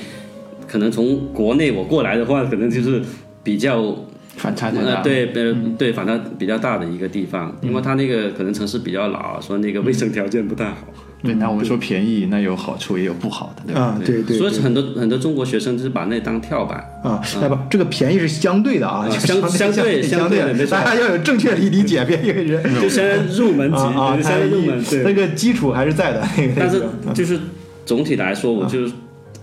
[0.68, 3.02] 可能从国内我过来的话，可能就是
[3.42, 3.94] 比较
[4.36, 4.96] 反差太大。
[4.96, 10.76] 呃，对，呃，对，反正比较大的一个地方，因为它那个可能城市比较老，所以那个卫生条件不太好，
[11.22, 13.80] 对，那我们说便宜，那有好处也有不好的，对吧？
[13.80, 14.16] 啊，对。
[14.16, 20.72] 对，对所以很多很多中国学生就是把那当跳板，啊，哎不，这个便宜是相对的啊，啊相相相对相相对的没，错。
[20.72, 25.02] 大家要有正确的理解，别以为人就先入门级，啊先入门，对。
[25.04, 26.22] 那个基础还是在的，
[26.56, 26.82] 但是
[27.14, 27.38] 就是
[27.86, 28.86] 总体来说，我就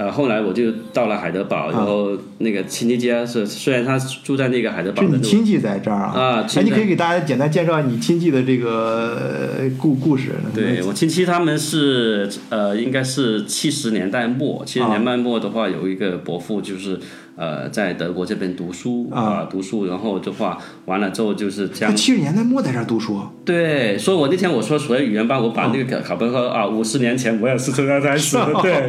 [0.02, 6.12] 呃后来我就到了海德堡，然后那个亲戚家是虽然他住在那个海德堡是你亲戚在这儿啊？
[6.16, 10.32] 哎，啊哎你可以给大家简单介绍你亲戚的这个呃故故事。
[10.56, 17.00] 对我亲戚他们是呃应该是七十年代末，七十年代末的话有一个伯父就是。
[17.42, 28.88] 呃，在德国这边读书啊、读书，然后的话完了之后就是他将七十年代末在这儿读书，对，所以我那天我说所谓语言班，我把那个考考本和啊，五十年前我也是从那开始的， 对。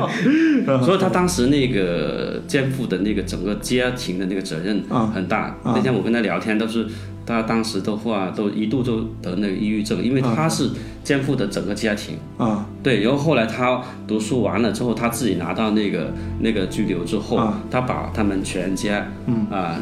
[0.85, 4.83] 所以他当时那个肩负的那个整个家庭的那个责任
[5.15, 5.57] 很大。
[5.65, 6.87] 那天我跟他聊天，都是
[7.27, 10.71] 他当时的话都一度就得那个抑郁症，因为他是
[11.05, 12.17] 肩负的整个家庭。
[12.39, 12.67] 啊。
[12.83, 19.47] 对，然后后来他读书完了之后，他自己拿到那个那个拘留之后，他把他们全家，嗯。
[19.51, 19.79] 啊、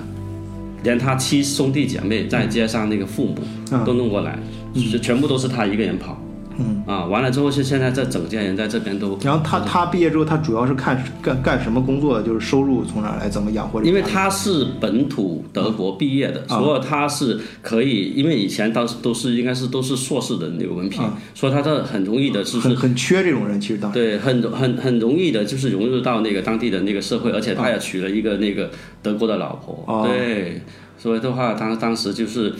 [0.83, 3.37] 连他七兄弟姐妹，再加上那个父母，
[3.85, 4.39] 都弄过来，
[4.75, 6.19] 就全部都是他一个人跑。
[6.61, 6.85] 嗯。
[6.87, 12.23] 啊，完了之后是现在这整家人在这边都，然后他他毕业之后，他主要是看干干什么工作的？
[12.23, 21.03] 就是收入从哪来，怎么养活因为他是本土德国毕业的，所以他是可以，因为以前当时都是应该是都是硕士的那个文凭，
[21.35, 23.99] 所以他这很容易的就是很很缺这种人，其实当时。
[23.99, 28.71] 对，很很很容易的，就是融入到那个当地的那个社会，而且他也娶了一个那个
[29.03, 30.61] 德国的老婆，哦对，
[30.99, 32.53] 所以的话，当当时就是，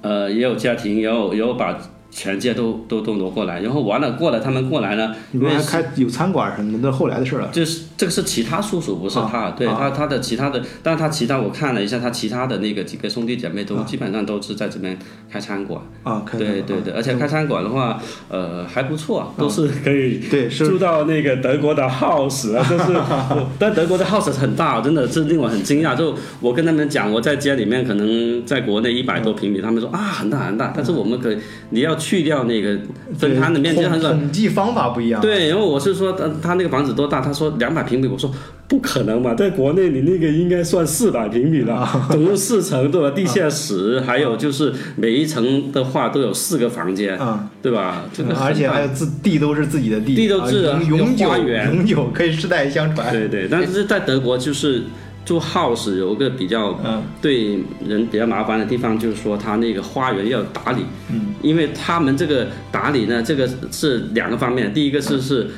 [0.00, 1.78] 呃，也有家庭，也有也有把
[2.14, 7.48] 全家都都都挪过来，然后完了过来，他们过来呢，你不是还因为是开有餐馆什么的，那后来的事了。
[7.52, 14.96] 就是这个是其他叔叔，不是他，对他他的其他的，但是他其他我看了一下，他其他的那个几个兄弟姐妹都基本上都是在这边
[15.28, 25.96] 开餐馆，啊，开对对对，而且开餐馆的话，呃，还不错啊，都是可以对住到那个德国的 house 啊， 就是我，但德国的 house 很大，真的是令我很惊讶。
[25.96, 31.38] 就我跟他们讲，我在家里面可能在国内一百多平米，他们说啊很大很大，但是我们可以
[31.70, 32.78] 你要去掉那个
[33.18, 34.10] 分摊的面积统很少。
[34.12, 35.22] 统计方法不一样。
[35.22, 37.22] 对，然后我是说，他他那个房子多大？
[37.22, 38.30] 他说两百平米，我说
[38.68, 43.10] 不可能嘛，在国内你那个应该算四百平米了，总共四层对吧？
[43.10, 48.04] 地下室，还有就是每一层的话都有四个房间，啊，对吧？
[48.12, 53.10] 这个而且还有自地都是自己的地，地都是永久永久可以世代相传。
[53.10, 54.82] 对对，但是在德国就是
[55.24, 57.02] 住 house 有一个比较嗯。
[57.22, 65.48] 对人比较麻烦的地方，就是说他那个花园要打理，嗯，因为他们这个打理呢，这个是两个方面，第一个是是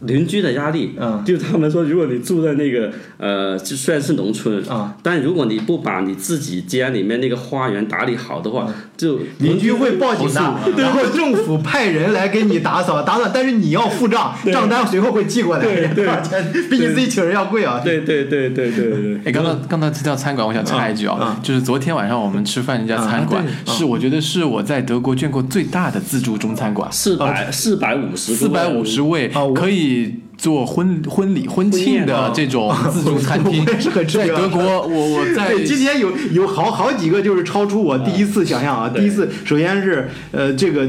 [0.00, 8.72] 邻居的压力，嗯，就他们说，如果你住在那个呃，就虽然是农村啊，但如果你不把你自己家里面那个花园打理好的话，
[9.02, 10.40] 就邻居会报警的，
[10.76, 16.06] 然后政府派人来给你打扫 打扫，但是你要付账，账单随后会寄过来，对对，
[16.70, 17.80] 比你自己请人要贵啊。
[17.82, 19.20] 对对对对对对。
[19.24, 30.14] 哎，刚刚刚刚提到餐馆，我想插一句啊，就是昨天晚上我们吃饭一家餐馆，是我觉得是我在德国见过最大的自助中餐馆，四百四百五十四百五十位，可以。
[30.42, 33.64] 做婚婚礼婚庆的这种自助餐厅，
[34.12, 38.90] 在德国，我我 在今天有有好好几个就是超出我第一次想象啊！
[38.92, 40.88] 第一次，首先是呃，这个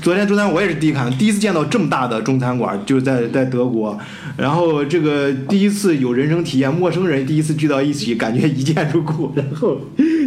[0.00, 3.98] 昨天中餐我也是第一看，第一次见到这么大的中餐馆，就是在在德国。
[4.36, 9.32] 然后这个第一次有人生体验，陌生人第一次聚到一起，感觉一见如故。
[9.34, 9.78] 然后，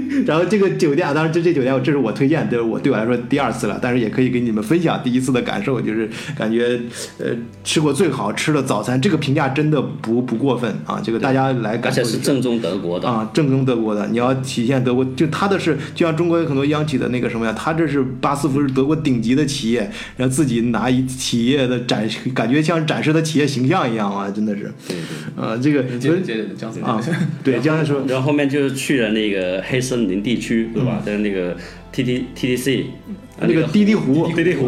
[0.27, 6.79] 然后这个酒店，当然这这酒店这是我推荐，对我对我来说第二次了，但是也可以给你们分享第一次的感受，就是感觉
[7.19, 7.27] 呃
[7.63, 8.61] 吃过最好吃的。
[8.63, 10.99] 早餐这个评价真的不不过分啊！
[11.03, 12.01] 这个大家来感受。
[12.01, 14.07] 而且是正宗德国的啊，正宗德国的。
[14.07, 24.71] 你要体现德国，就他的是，就像中国有很多央企的那个什么呀，他这是巴斯夫是德国顶级的企业，然后自己拿一企业的展，感觉像展示的企业形象一样啊，真的是。
[24.87, 25.45] 对对。
[25.45, 27.01] 啊，这个接接着江啊，
[27.43, 31.01] 对江先说， 然后后面就是去了那个黑森林地区，对吧？
[31.05, 31.55] 在那个
[31.91, 32.85] T T T T C。
[33.37, 34.67] 那个滴滴湖，滴滴湖，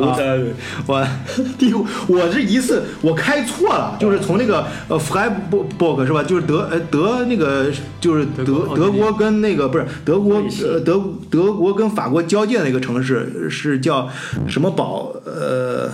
[0.87, 1.07] 我
[1.57, 6.21] 滴湖，我是一次我开错了，就是从那个呃 Freiburg 是吧？
[6.21, 7.71] 就是德呃德那个
[8.01, 11.01] 就是德德国跟那个不是德国呃德
[11.31, 14.09] 德国跟法国交界的那个城市是叫
[14.49, 15.89] 什么堡呃。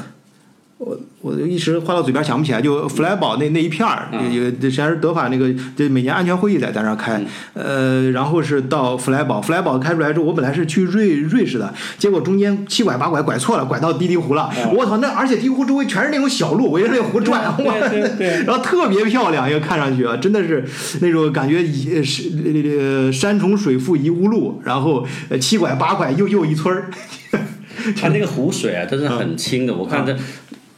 [0.86, 7.22] 我我就一时话到嘴边想不起来，就弗莱堡那那一片儿，有实际上是德法那个，就每年安全会议在在那儿开，
[7.54, 17.42] 呃，然后是到弗莱堡，弗莱堡开出来之后，我本来是去瑞瑞士的，结果中间七拐八拐拐错了，拐到滴滴湖了，我操，那而且滴滴湖周围全是那种小路，围着那湖转，
[18.46, 20.66] 然后特别漂亮，一个看上去啊，真的是
[21.00, 25.08] 那种感觉一是山重水复疑无路，然后
[25.40, 26.90] 七拐八拐又又一村儿，
[27.96, 30.14] 它那个湖水啊，它是很清的，我看这。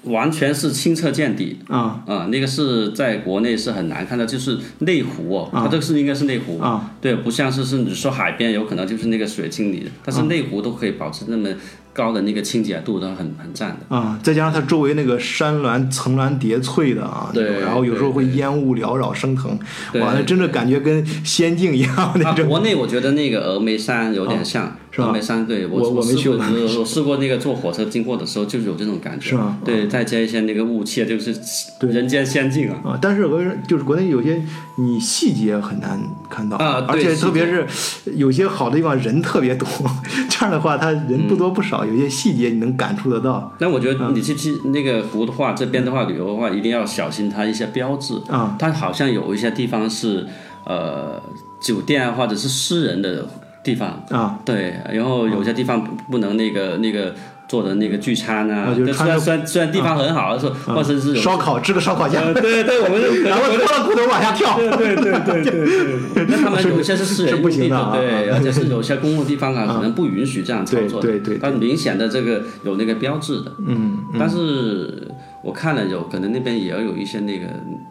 [0.06, 2.28] 完全是清澈见底啊啊！
[2.32, 11.50] 那个是在国内是很难看到，就是内湖哦，它这个是应该是内湖啊，对，不像是是你说海边有可能就是那个水清理的，但是内湖都可以保持那么。
[11.96, 19.58] 高的那个清洁度都很很赞的啊，再加上它周围那个山峦层峦叠翠的啊，对，然后有时候会烟雾缭绕升腾，
[20.02, 22.50] 哇，那真的感觉跟仙境一样那种。
[22.50, 26.38] 国内我觉得那个峨眉山有点像，峨眉山对我我没去过，
[26.80, 29.58] 我试过那个坐火车经过的时候就是有这种感觉，是吗？
[29.64, 31.34] 对，再加一些那个雾气，就是
[31.80, 32.82] 人间仙境啊。
[32.84, 34.44] 啊，但是我就是国内有些
[34.78, 35.98] 你细节很难
[36.30, 37.66] 看到啊，而且特别是
[38.18, 39.66] 有些好的地方人特别多，
[40.30, 41.85] 这样的话他人不多不少。
[41.86, 48.56] 有些细节你能感触得到，但我觉得你去去那个湖的话，这边的话旅游的话，一定要小心它一些标志啊。
[48.60, 50.28] 它好像有一些地方是
[50.66, 51.22] 呃
[51.60, 53.28] 酒店或者是私人的
[53.64, 57.14] 地方啊，对，然后有些地方不能那个那个。
[57.48, 65.44] 做的那个聚餐啊，虽然虽然虽然地方很好，说或者是烧烤，支个烧烤架，对对对，我们然后脱了裤头往下跳，对对对对
[66.14, 66.26] 对。
[66.30, 71.40] 那他们有些是私人用地的，对，而且是有些公共地方啊，可能不允许这样操作，对对对。
[71.42, 75.08] 但明显的这个有那个标志的，嗯，但是
[75.44, 77.46] 我看了有可能那边也要有一些那个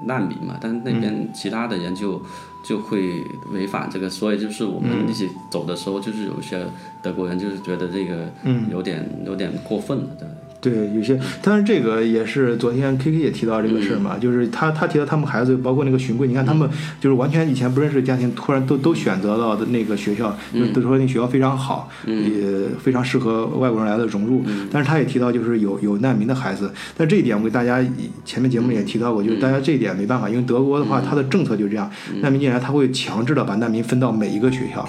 [0.06, 2.20] 难民嘛，但是那边其他的人就。
[2.64, 6.66] 就会违反这个，所以就是我们一起走的时候，就是有一些
[7.02, 8.28] 德国人就是觉得这个
[8.70, 10.26] 有点有点过分了，对。
[10.64, 16.66] 对，有些，但是这个也是昨天 K K 也提到这个事儿嘛，就是他他提到他们孩子，包括那个巡贵，你看他们
[16.98, 20.34] 就是完全以前不认识的家庭，突然都都选择到的那个学校，
[20.72, 24.42] 都说那学校非常好，也非常适合外国人来的融入。
[24.72, 27.84] 但是他也提到就是有有难民的孩子，但这一点我给大家
[28.24, 31.90] 前面节目也提到过，就是大家这一点没办法，因为德国的话，它的政策就这样，
[32.22, 34.80] 难民进来他会强制的把难民分到每一个学校，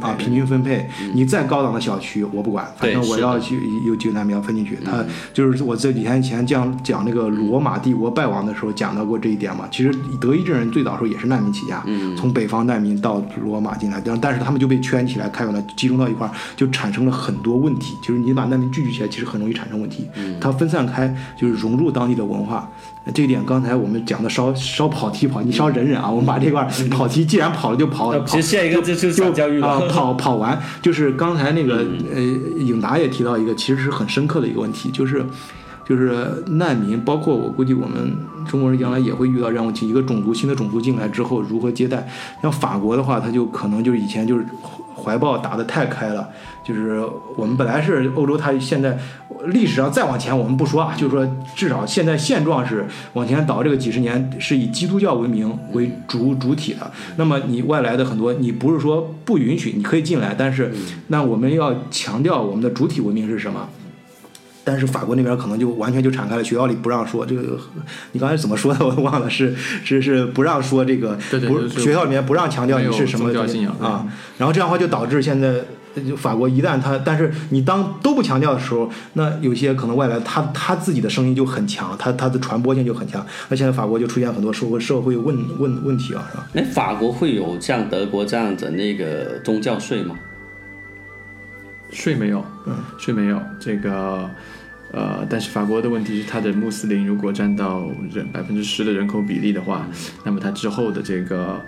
[0.00, 0.86] 啊，平均分配。
[1.14, 3.56] 你再高档的小区我不管，反正我要去
[3.86, 5.02] 有几个难民要分进去，他。
[5.32, 9.66] 就是我这几天前讲讲那个罗马帝国败亡的时候讲到过这一点嘛。
[9.70, 11.82] 其实德意志人最早时候也是难民起家，
[12.16, 17.94] 从北方难民到罗马进来，但但是他们就被圈起来，开完了集中到一块儿，就产生了很多问题。
[18.02, 20.08] 就是你把难民聚集起来，其实很容易产生问题。
[20.40, 22.68] 它分散开，就是融入当地的文化。
[23.12, 26.08] 这一点刚才我们讲的稍稍跑题跑，你稍忍忍啊。
[26.08, 31.84] 我们把这块跑题，既然跑了就跑，其实下一个就是教育啊 跑跑完，就是刚才那个
[32.14, 35.24] 呃颖达也提到一个，其实是很深刻的一个问题，就是
[35.84, 42.08] 就是难民，包括我估计我们中国人将来也会遇到这样问题，一个种族新的种族进来之后如何接待。
[42.40, 44.46] 像法国的话，他就可能就是以前就是。
[44.94, 46.28] 怀抱打得太开了。
[46.64, 47.02] 就是
[47.36, 48.96] 我们本来是欧洲，它现在
[49.46, 56.88] 历史上再往前我们不说啊，就是说至少现在现状是往前倒这个几十年是以基督教文明为主主体的。
[57.16, 60.72] 那么你外来的很多，你不是说不允许，你可以进来，但是
[61.08, 63.68] 那我们要强调我们的主体文明是什么？
[64.62, 67.58] 但是法国那边可能就完全就敞开了，学校里不让说这个。
[68.12, 68.86] 你刚才怎么说的？
[68.86, 74.06] 我忘了，是是是不让说这个，不是学校里面不让强调你是什么教信仰啊。
[74.38, 75.64] 然后这样的话就导致现在。
[76.00, 83.24] 就法国一旦他，但是你当都不强调的时候，那有些可能外来他他自己的声音就很强，他他的传播性就很强。
[83.48, 86.48] 那现在法国就出现很多社会社会问问问题啊，是吧？
[86.52, 90.18] 那，法国会有像德国这样的那个宗教税吗？
[91.90, 94.30] 税没有，嗯，税没有这个。
[94.94, 99.86] 呃，但是法国的问题是，它的穆斯林如果占到人百分之十的人口比例的话，
[100.22, 101.58] 那么它之后的这个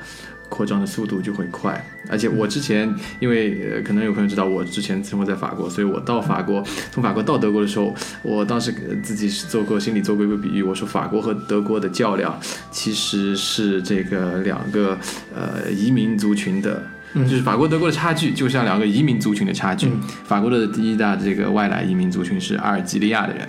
[0.54, 1.84] 扩张的速度就会快。
[2.08, 7.92] 而且我之前，因为呃，可能有朋友知道，我之前生活在法国，所以我到法国， 从法国到德国的时候，
[8.22, 12.38] 我当时呃自己是做过心里做过一个比喻，我说法国和德国的较量
[12.70, 14.96] 其实是这个两个
[15.34, 16.82] 呃移民族群的。
[17.14, 19.88] 就是法国、德国的差距，就像两个移民族群的差距。
[20.24, 23.48] 法国的第一大这个外来移民族群是阿尔及利亚的人，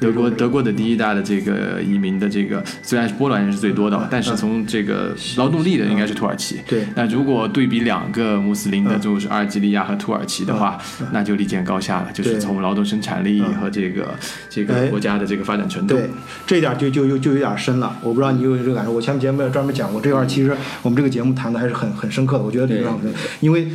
[0.00, 6.58] 德国德国的第一大的这个移民的这个虽然是波兰人是最多的，但是从这个劳动力的应该是土耳其。
[6.66, 10.78] 对，那如果对比两个穆斯林的，就是阿尔及利亚和土耳其的话，
[11.12, 12.08] 那就立见高下了。
[12.12, 14.14] 就是从劳动生产力和这个
[14.48, 15.94] 这个哎国家的这个发展程度。
[15.94, 16.08] 对，
[16.46, 17.94] 这一点就就就就有点深了。
[18.02, 18.92] 我不知道你有没有这个感受。
[18.92, 22.44] 我前面节目也专门讲过这块，其实我们这个节目谈的还是很很深刻的。
[22.44, 23.68] 我觉得这个很深，因为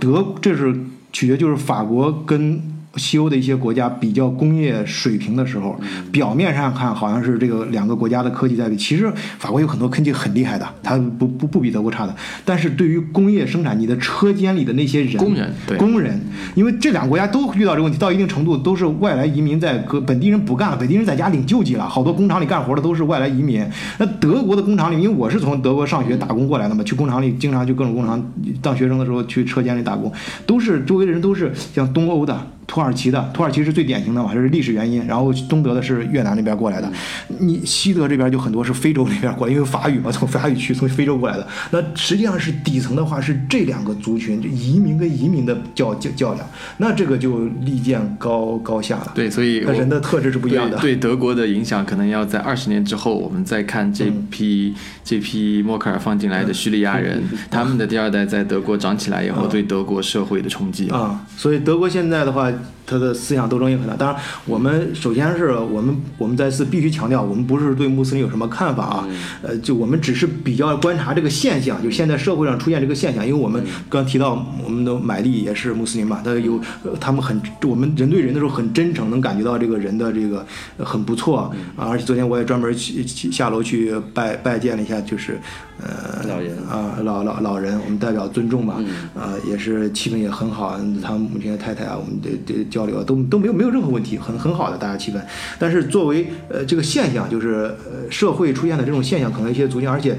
[0.00, 0.74] 德这是
[1.12, 2.77] 取决就是法国跟。
[2.98, 5.78] 西欧的一些国家比较工业水平的时候，
[6.10, 12.14] 表面上看好像是这个两个国家的科技在比，其实法国有很多科技很厉害的，它不不不比德国差的。
[12.44, 16.20] 但是对于工业生产，你的车间里的那些人，工人对工人，
[16.54, 23.64] 因为这两个国家都遇到这个问题，到一定程度都是外来移民在搁本地人不干了，本地人在家领救济了，好多工厂里干活的都是外来移民。
[23.98, 28.22] 那德国的工厂里，因为我是从德国上学打工过来的嘛，去工厂里经常去各种工厂，
[28.60, 30.12] 当学生的时候去车间里打工，
[30.46, 32.38] 都是周围的人都是像东欧的。
[32.68, 35.04] 土耳其的，土耳其是最典型的嘛，这是历史原因。
[35.06, 36.92] 然后东德的是越南那边过来的，
[37.38, 41.48] 你西德这边就很多是非洲那边过来，因为法语嘛，从法语区从非洲过来的。
[41.70, 46.46] 那实际上是底层的话是这两个族群，就移民跟移民的较较较量，
[46.76, 49.12] 那这个就立见高高下了。
[49.14, 50.76] 对，所以那人的特质是不一样的。
[50.76, 60.90] 对对德国的影响，可能要在二十年之后，我们再看这批、这批默克尔放进来的叙利亚人， 他们的第二代在德国长起来以后，对德国社会的冲击。
[60.90, 62.77] 啊，所以德国现在的话，años.
[62.88, 63.94] 它的思想斗争也很大。
[63.96, 69.08] 当然，我们首先是我们我们再次必须强调，我们不是对穆斯林有什么看法啊，
[69.42, 73.26] 呃，就我们只是比较观察这个现象，就现在社会上出现这个现象。
[73.26, 80.46] 因为我们刚提到我们的买力也是穆斯林嘛，他有呃他们很我们人对人的时候很真诚，能感觉到这个人的这个
[80.78, 81.88] 呃很不错啊。
[81.90, 85.38] 而且昨天我也专门去去下楼去拜拜见了一下，就是
[85.82, 86.56] 呃老人。
[86.68, 88.74] 啊，老老老人，我们代表尊重嘛，
[89.14, 95.16] 啊，也是气氛也很好，他们母亲的太太啊，我们的的交流啊都都没有没有任何问题，很很好的大家气氛。
[95.58, 100.16] 但是作为呃这个现象，就是呃社会出现的这种现象，可能一些族群，而且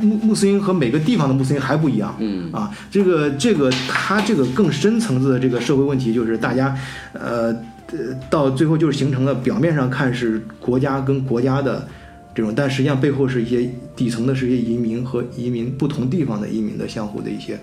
[0.00, 6.74] 穆穆斯林和每个地方的穆斯林还不一样，嗯啊，这个这个他这个更深层次的这个社会问题，就是大家
[7.12, 7.54] 呃
[7.92, 7.98] 呃
[8.30, 11.86] 到最后就是形成了表面上看是国家跟国家的。
[12.34, 17.58] 这种，但实际上背后是一些底层的，是一些移民和移民不同地方的移民的相互的一些，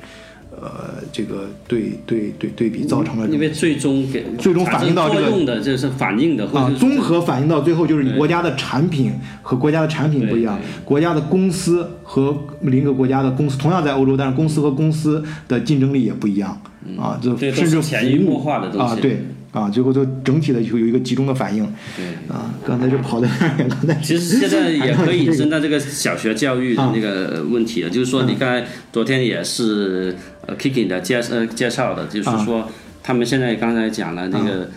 [0.62, 16.60] 呃，这个对对对对比，造成了因为最终给最终反映到这个用的就是反映的，啊综合反映到最后就是你国家的产品和国家的产品不一样，国家的公司和另一个国家的公司同样在欧洲，但是公司和公司的竞争力也不一样
[16.98, 21.64] 啊，就这甚至潜移默化的东西啊，对啊，最后就整体的就有一个集中的反应
[21.96, 22.06] 对。
[22.34, 22.54] 啊。
[22.66, 30.16] 刚才就跑得有点远，刚才其实现在也可以引这个申到这个小学教育的那个问题了，就是说你刚才昨天也是
[30.48, 32.70] 呃 Kiki 的介呃介绍的，就是说
[33.04, 34.70] 他们现在刚才讲了那个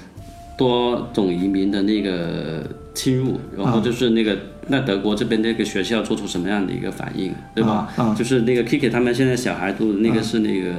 [0.57, 2.63] 多种移民的那个
[2.95, 4.37] 侵入，然后就是那个
[4.69, 7.89] 那德国这边那个学校做出什么样的一个反应，对吧？
[7.97, 8.15] 啊啊。
[8.19, 10.75] 就是那个 Kiki 他们现在小孩读的那个是那个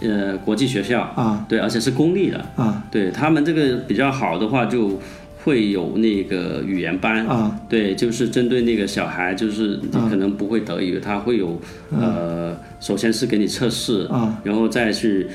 [0.00, 1.44] 呃国际学校，啊。
[1.48, 2.84] 对，而且是公立的，啊。
[2.90, 5.00] 对他们这个比较好的话就。
[5.48, 7.26] 会有那个语言班。
[7.26, 11.58] 啊，对，就是针对那个小孩，就是你可能不会德语，他会有
[11.90, 14.38] 呃，首先是给你测试，啊。
[14.44, 15.26] 然后再去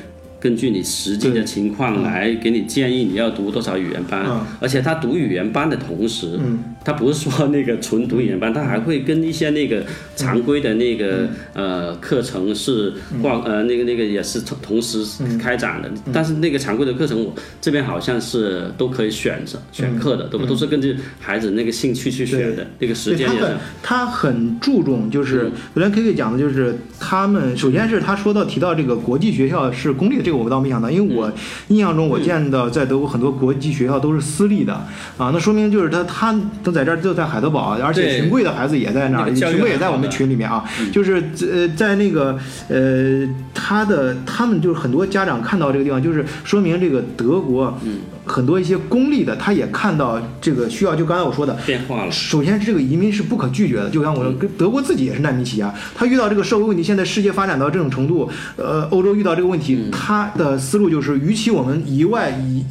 [0.43, 6.37] 根据你实际的情况来给你建议你要读多少语言班，啊而且他读语言班的同时，
[6.83, 9.85] 他不是说那个纯读语言班，他还会跟一些那个
[10.17, 12.91] 常规的那个呃课程是
[13.21, 15.01] 挂呃那个那个也是同同时
[15.37, 23.53] 开展的，但是那个常规的课程我这边好像是都可以选择选课的，都都是根据孩子那个兴趣去选的，那个时间也是。
[23.81, 31.31] 他很注重，就是昨天 K K 讲的，就是他们首先是他说到提到这个国际学校是公立的，这个我倒没想到，因为我
[31.67, 34.73] 印象中我见到在德国很多国际学校都是私立的
[35.17, 42.37] 啊，那说明就是他他都在这儿就在海德堡，而且群贵的孩子也在那儿，群贵也在我们群里面啊，就是呃在那个
[42.69, 47.77] 呃他的他们就是很多家长看到这个地方，就是说明这个德国。
[48.25, 52.11] 很多一些公立的，他也看到这个需要，就刚才我说的变化了。
[52.11, 62.63] 首先是这个移民是不可拒绝的，就像我说，德国自己也是难民起家，他遇到这个社会问题，现在世界发展到这种程度，呃，欧洲遇到这个问题，他的思路就是，与其我们一外一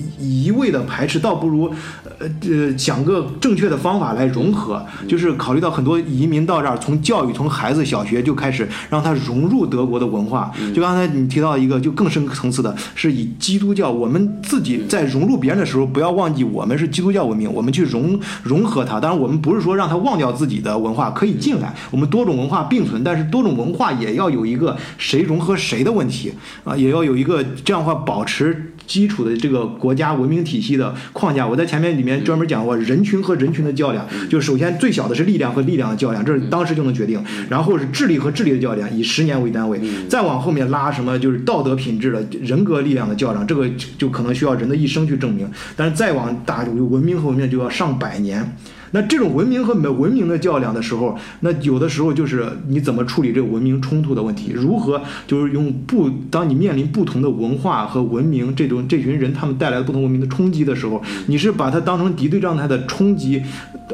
[0.44, 1.72] 一味的排斥，倒不如
[2.18, 10.50] 呃呃想个正确的方法来融合，就是考虑到很多移民到这儿，从教育从孩子小学就开始让他融入德国的文化。
[10.74, 15.41] 就刚才你提到一个就更深层次的，是以基督教，我们自己在融入。
[15.42, 19.00] 别人的时候，不要忘记我们是基督教文明，我们去融融合它。
[19.00, 26.32] 当然，我们不是说让它忘掉自己的文化，可以进来，我们多种文化并存，但是多种文化也要有一个谁融合谁的问题
[26.62, 28.68] 啊，也要有一个这样的话保持。
[28.84, 43.66] 基础的这个国家文明体系的框架，我在前面里面专门讲过，人群和人群的较量，就首先最小的是力量和力量的较量，这是当时就能决定，然后是智力和智力的较量，以十年为单位，再往后面拉什么就是道德品质的人格力量的较量，这个
[43.96, 45.31] 就可能需要人的一生去证
[45.76, 48.56] 但是再往大文明和文明就要上百年。
[48.92, 63.42] 那这种文明和没文明的较量的时候，那有的时候就是你怎么处理这个文明冲突的问题，如何就是用不当你面临不同的文化和文明这种这群人他们带来的不同文明的冲击的时候，你是把它当成敌对状态的冲击，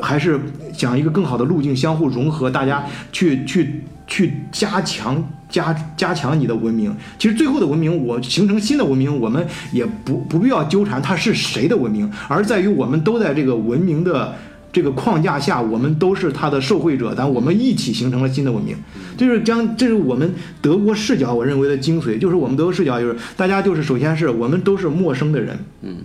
[0.02, 0.38] 还是
[0.72, 6.92] 想一个更好的路径相互融合，大家去去去加强加加强你的文明？
[7.20, 14.34] 其实最后的文明，我形成新的文明，我们也不不必要纠缠它是谁的文明，而在于我们都在这个文明的。
[14.70, 18.76] 这个框架下，我们都是他的受惠者，但我们一起形成了新的文明，
[19.16, 25.96] 就是将这是我们德国视角，我认为的精髓，就是我们德国视角就是大家就是首先是我们都是陌生的人，嗯，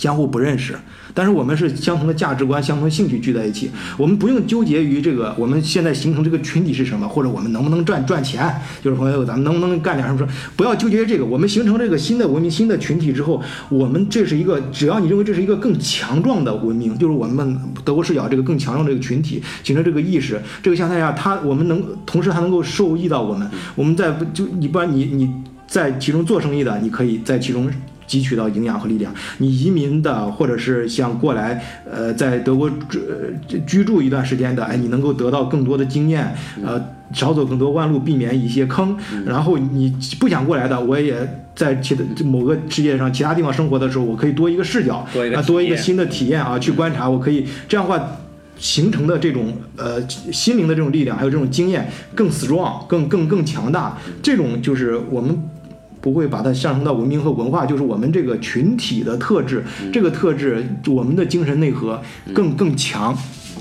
[0.00, 0.74] 相互不认识。
[1.12, 8.48] 但是我们是相同的价值观、相同兴趣聚在一起，我们不用纠结于这个我们现在形成这个群体是什么，或者我们能不能赚赚钱，
[8.80, 10.26] 就是朋友咱们能不能干点什么事，
[10.56, 11.24] 不要纠结于这个。
[11.26, 23.50] 我们形成这个新的文明、新的群体之后，我们这是一个，只要你认为这是一个更强壮的文明，就是我们德国视角这个更强壮的这个群体形成这个意识，这个相态下，他我们能同时还能够受益到我们。
[23.74, 25.28] 我们在就你不然你你
[25.66, 27.68] 在其中做生意的，你可以在其中。
[28.10, 29.14] 汲取到营养和力量。
[29.38, 32.68] 你移民的，或者是想过来，呃，在德国
[33.48, 36.34] 居居住一段时间的，哎，你能够得到更多的经验，
[36.64, 36.82] 呃，
[37.12, 38.96] 少走更多弯路，避免一些坑。
[39.24, 41.14] 然后你不想过来的，我也
[41.54, 45.06] 在其他某个世界上其他地方生活的时候，我可以多一个视角，
[45.36, 47.08] 啊，多一个新的体验啊，去观察。
[47.08, 48.18] 我可以这样话
[48.58, 53.96] 形成的这种呃心灵的这种力量，还有这种经验更 strong，更更更强大。
[54.20, 55.49] 这种就是我们。
[56.00, 62.00] 不会把它上升到文明和文化，就是我们这个群体的特质，这个特质，我们的精神内核
[62.34, 63.16] 更更强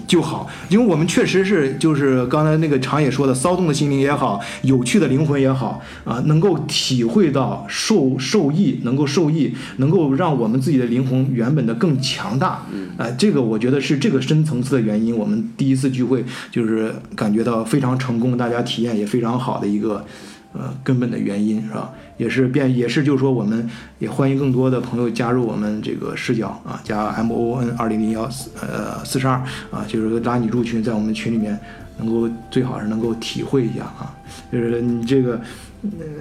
[0.08, 0.48] 就好。
[0.70, 12.66] 因为我们确实是，就是刚才那个常也说的，骚动的心灵也好，有趣的灵魂也好，啊，能够体会到受受益，能够受益，能够让我们自己的灵魂原本的更强大。
[12.98, 15.16] 啊，这个我觉得是这个深层次的原因。
[15.16, 20.06] 我们第一次聚会就是感觉到非常成功，大家体验也非常好的一个。
[20.52, 21.92] 呃，根本的原因是吧？
[22.20, 23.68] 也是变，也是就是说，我们
[23.98, 29.36] 也欢迎更多的朋友加入我们这个视角啊，加 M O N 二零零幺四呃四十二
[29.72, 31.58] 啊，就是拉你入群，在我们群里面
[31.98, 34.14] 能够最好是能够体会一下啊，
[34.52, 35.40] 就是你这个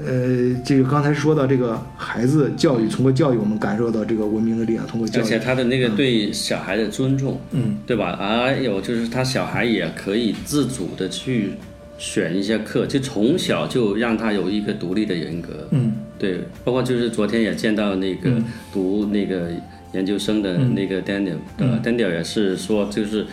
[0.06, 8.16] 呃，这个刚才说到这个孩子教育，通过教育我们感受到这个文明的力量，通过教育，而且他的那个对小孩的尊重，嗯，对吧？
[8.16, 11.54] 还有就是他小孩也可以自主的去。
[11.98, 15.68] 选一些课，就从小就让他有一个独立的人格。
[15.72, 18.30] 嗯，对，包括就是昨天也见到那个
[18.72, 19.50] 读那个
[19.92, 23.26] 研究生的那个 Daniel，呃，Daniel 也是说，就是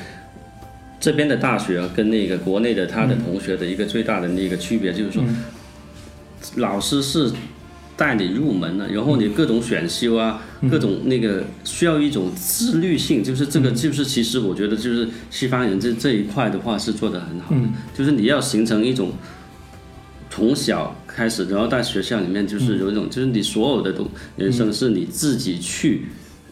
[0.99, 5.23] 这边的大学跟那个国内的他的同学的一个最大的那个区别，就是说，
[6.57, 7.31] 老师是。
[7.97, 17.61] 带你入门了，然后你各种选修啊，各种那个需要一种自律性，就是这个就是其实我觉得就是西方人这这一块的话是做得很好的，
[17.93, 19.13] 就是你要形成一种
[20.29, 26.07] 从小开始，然后在学校里面就是有一种就是你所有的东人生是你自己去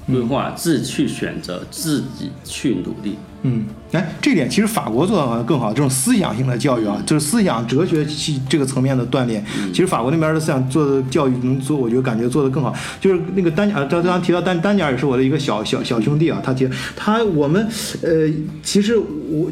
[0.08, 9.44] 规划、自去选择、自己去努力，嗯，哎，这点其实法国做的好像更好，这种思想性的教育啊，就是思想哲学系这个层面的锻炼。
[9.74, 12.74] 其实法国那边的思想做的教育能做，我觉得感觉做的更好。
[13.02, 17.68] 就是那个丹尼尔，刚刚提到丹丹尼尔也是我的一个小小小兄弟啊，他提他我们
[18.02, 18.30] 呃，
[18.64, 19.52] 其实我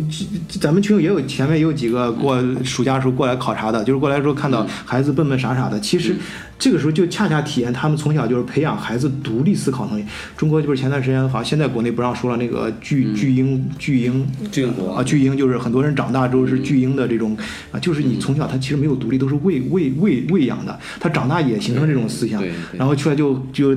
[0.59, 6.15] 咱们群友也有前面也有几个过暑假的时候过来考察的，就是过来时候看到孩子笨笨傻傻的，其实。
[6.61, 10.05] 这个时候就恰恰体验他们从小就是培养孩子独立思考能力。
[10.37, 17.35] 中国就是前段时间好像现在国内不让说了，那个巨巨婴巨婴巨婴国啊，巨婴就是很多人长大之后是巨婴的这种
[17.71, 22.43] 啊，就是你从小他其实没有独立，都是喂喂喂喂养的，他长大也形成这种思想，
[22.77, 23.75] 然后出来就就。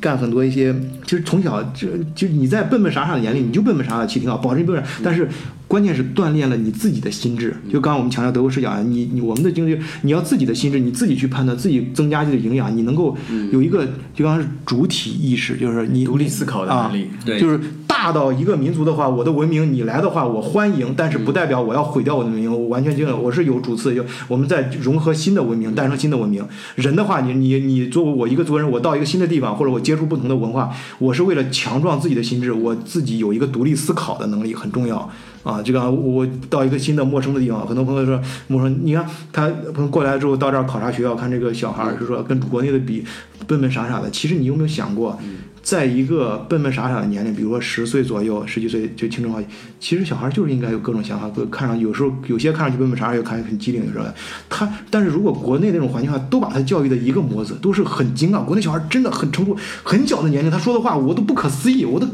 [0.00, 0.74] 干很多一些，
[1.04, 4.82] 其实从小就就你在笨笨傻傻的眼里，你就笨笨傻傻，其实挺好，保持笨笨。
[5.02, 5.28] 但是
[5.68, 7.54] 关键是锻炼了你自己的心智。
[7.70, 13.14] 就刚刚我们强调德国视角，你你我们的经济，你要自己的心智，你自己去判断，自己增加自己的营养，你能够
[13.52, 13.84] 有一个
[14.14, 17.60] 就刚刚是主体意识，就是你独立思考的能力，对，就是。
[17.94, 22.52] 大到一个民族的话，我的文明你来的话，我欢迎，但是不代表我要毁掉我的文明。
[22.52, 26.44] 我完全就我是有主次，就我们在融合新的文明，诞生新的文明。
[26.74, 35.08] 人的话，你你你作为我一个族人，我到一个新的地方，或者我接触不同的文化，我是为了强壮自己的心智，我自己有一个独立思考的能力很重要
[35.44, 35.62] 啊。
[35.62, 43.04] 这个我到一个新的陌生的地方，很多朋友说陌生，你看他朋友过来之后到这儿考察学校，看这个小孩儿是说跟国内的比
[43.46, 45.16] 笨笨傻傻的，其实你有没有想过？
[45.64, 49.48] 在一个笨笨傻傻的年龄，比如说十岁左右、十几岁就青春期，
[49.80, 54.04] 其实小孩就是应该有各种想法，看上去有时候有些看上去笨笨傻傻，又看上去很机灵，有时候？
[54.50, 58.40] 他但是如果国内那种环境下都把他教育的一个模子，都是很精啊。
[58.40, 62.06] 国内小孩真的很成熟很小的年龄，他说的话我都不可思议，我都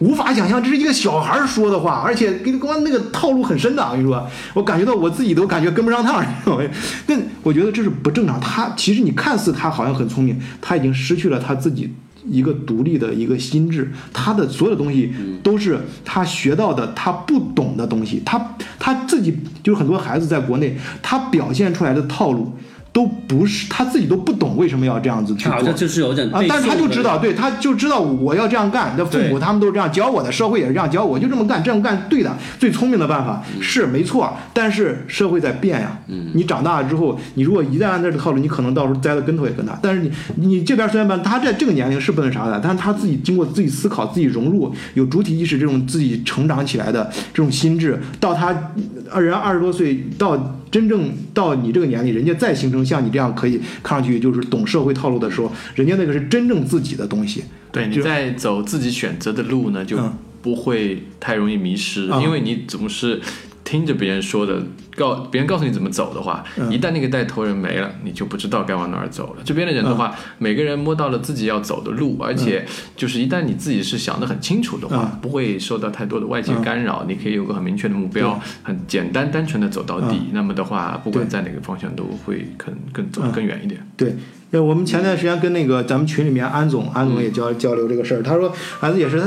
[0.00, 3.82] 无法想象这是一个小孩说的话，而且跟光那个套路很深的。
[3.82, 8.38] 我跟你说，我感觉到我自己都感觉跟不上趟， 那我觉得这是不正常。
[8.38, 11.90] 他其实你看似他好像很聪明，他已经失去了他自己。
[12.30, 15.12] 一个独立的一个心智，他的所有东西
[15.42, 22.52] 都是他学到的，他不懂的东西，他他自己就是很多孩子在国内，他表现出来的套路。
[22.92, 28.94] 都不是他自己都不懂为什么要这样子去做，就是有点啊，但是他就知道，对，他就知道我要这样干。
[28.98, 34.36] 那父母他们都是这样教我的，社会也是这样教我，就这么干，这样干对的，最聪明的办法是没错。
[34.52, 35.96] 但是社会在变呀，
[36.32, 39.78] 你长大了之后，你如果一旦按这个套路，你可能到时候栽的跟头也更大。
[39.80, 48.72] 但是你你这边虽然办，他在这个年龄是不能啥的，但是他自己经过自己思考、自己融入、有主体意识这种自己成长起来的这种心智，到他
[49.10, 50.56] 二人二十多岁到。
[50.70, 57.44] 真正到你这个年龄，人家再形成像你这样可以看上去就是懂社会套路的时候，人家那个是真正自己的东西。
[57.70, 59.98] 对，你在走自己选择的路呢，就
[60.40, 63.20] 不会太容易迷失，因为你总是。
[63.68, 64.62] 听着别人说的，
[64.96, 69.42] 告别人告诉你怎么走的话，一旦那个带头人没了，你就不知道该往哪儿走了。
[69.44, 72.64] 这边的人的话，每个人摸到了自己要走的路，而且
[72.96, 80.30] 就是一旦你自己是想得很清楚的话，不会受到太多的外界干扰，你可以有个很明确的目标，很简单单纯的走到底。
[80.32, 83.86] 那么的话，不管在哪个方向，都会可能更走得更远一点。
[83.98, 84.16] 对，
[84.52, 88.50] 呃，我们前段时间跟那个咱们群里面安总，安总也交交流这个事儿，他说
[88.80, 89.26] 孩子也是他，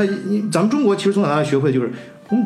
[0.51, 1.91] 咱们中国其实从小到大学会就是
[2.29, 2.43] 我们。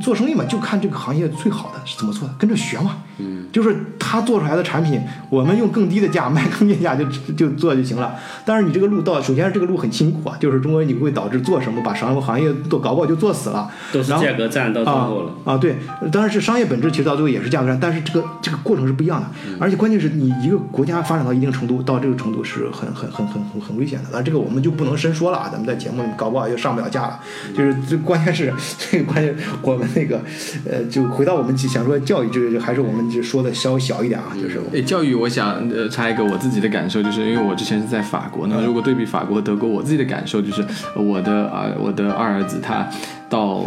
[0.00, 2.98] 做生意嘛，就看这个行业最好的是怎么做的，跟着学嘛。
[3.20, 8.14] 嗯，就是他做出来的产品，我们用更低的价卖更低价就就做就行了。
[8.44, 13.68] 但是你这个路到，首先是这个路很辛苦啊，就是中国你会导致做什么把商行业都搞不好就做死了。
[13.92, 15.32] 都是价格战到最后了。
[15.44, 15.76] 啊，对，
[16.12, 19.26] 当然是商业本质，其实到最后也是价格战，但是这个这个过程是不一样的。
[19.58, 24.10] 而且关键是你一个国家发展到一定程度，到这个程度是很很很很很很危险的。
[24.12, 27.18] 那这个我们就不能深说了啊，咱们在节目里搞不好又上不了架了。
[27.56, 29.34] 就是这关键是 这个关键，
[29.72, 30.20] 我们那个
[30.70, 33.78] 呃，就回到我们想说教育这个，还是我们就说的稍微。
[33.88, 40.62] 小一点啊，就是诶，教育，我想呃插一个我自己的感受，就是因为我之前是在法国，那如果对比法国、德国，我自己的感受就是
[40.94, 42.86] 我的啊，我的二儿子他
[43.30, 43.64] 到。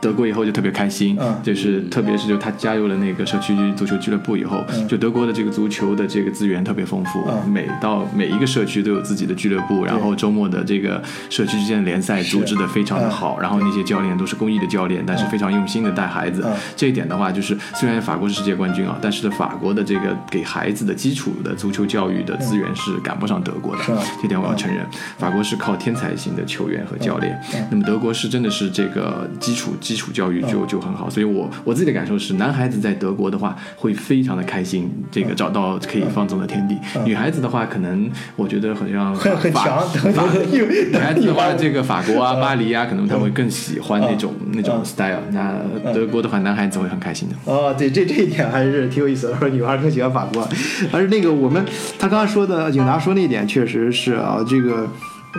[0.00, 16.46] 德国以后就特别开心，就是特别是就他加入了那个社区足球俱乐部以后，就德国的这个足球的这个资源特别丰富，每到每一个社区都有自己的俱乐部，然后周末的这个社区之间的联赛组织的非常的好，然后那些教练都是公益的教练，但是非常用心的带孩子。
[16.76, 23.82] 这一点的话，就是虽然法国是世界冠军啊，但是法国的这个给孩子的基础的足球教育的资源是赶不上德国的，
[24.22, 24.86] 这点我要承认。
[25.18, 27.38] 法国是靠天才型的球员和教练，
[27.70, 29.74] 那么德国是真的是这个基础。
[29.88, 36.76] 基础教育就就很好，所以我我自己的感受是，男孩子在德国的话会非常的开心，这个找到可以放纵的天地。
[37.06, 39.82] 女孩子的话，可能我觉得好像很很强。
[40.52, 45.22] 女孩子的话，这个法国啊、巴黎啊，可能他会更喜欢那种那种 style。
[45.30, 45.54] 那
[45.94, 47.34] 德国的话，男孩子会很开心的。
[47.50, 49.36] 哦，对，这这一点还是挺有意思的。
[49.38, 50.46] 说女孩更喜欢法国，
[50.92, 51.64] 而那个我们
[51.98, 54.86] 他刚刚说的，警察说那一点确实是啊，这个。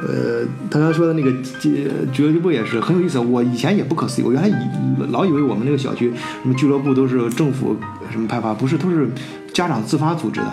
[0.02, 3.20] 呃，他刚才说的那个俱俱乐部也是很有意思。
[3.20, 4.54] 我以前也不可思议，我原来以
[5.12, 7.76] 老以为我们那个小区什么俱乐部都是政府
[8.12, 9.10] 什么派发，不是，都是
[9.54, 10.48] 家长自发组织的，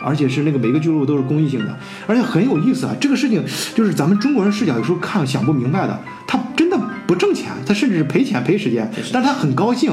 [0.00, 2.94] 而且是那个每个俱乐部都是公益性的，而且很有意思啊。
[3.00, 3.44] 这个事情
[3.74, 9.92] 就是咱们中国人视角有时候看想不明白的，他真的不挣钱，他甚至是赔钱赔时间，但是他很高兴。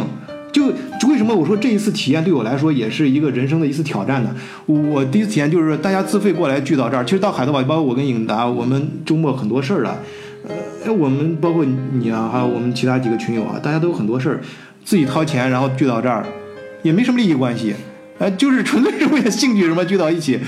[0.53, 0.67] 就
[1.09, 4.33] 为什么我说这一次体验对我来说也是一个人生的一次挑战呢？
[4.67, 9.97] 我第一次体验就是大家自费过来聚到这儿，其实到海德堡，包括我跟颖达，我们周末很多事儿了。
[10.85, 14.39] 呃，我们包括你啊，还有我们其他几个群友啊，大家都有很多事儿，
[14.85, 16.25] 自己掏钱然后聚到这儿，
[16.83, 17.73] 也没什么利益关系，
[18.19, 20.39] 哎，就是纯粹是为了兴趣什么聚到一起，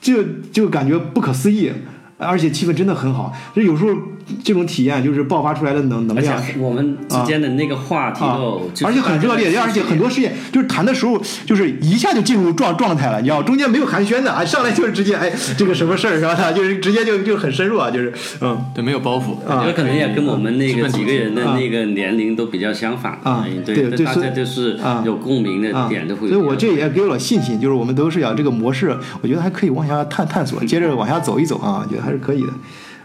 [0.00, 1.70] 就就感觉不可思议，
[2.18, 3.32] 而且气氛真的很好。
[3.54, 3.96] 就有时候。
[4.42, 16.34] 这种体验就是爆发出来的能能量，我们之间的那个话题都，而且很热烈，而且很多事情就是谈的时候，就是一下就进入状状态了，你知道，中间没有寒暄的啊， 上来就是直接哎，这个什么事儿是吧？
[16.52, 32.48] 就是直接就就很深入啊，就是嗯，对，没有包袱，有可能也跟我们那个几个人的那个年龄都比较相反啊，对对，大家就是有共鸣的点都会，所以我这也给我了信心，就是我们都是要这个模式，我觉得还可以往下探探索，接着往下走一走啊，我觉得还是可以的。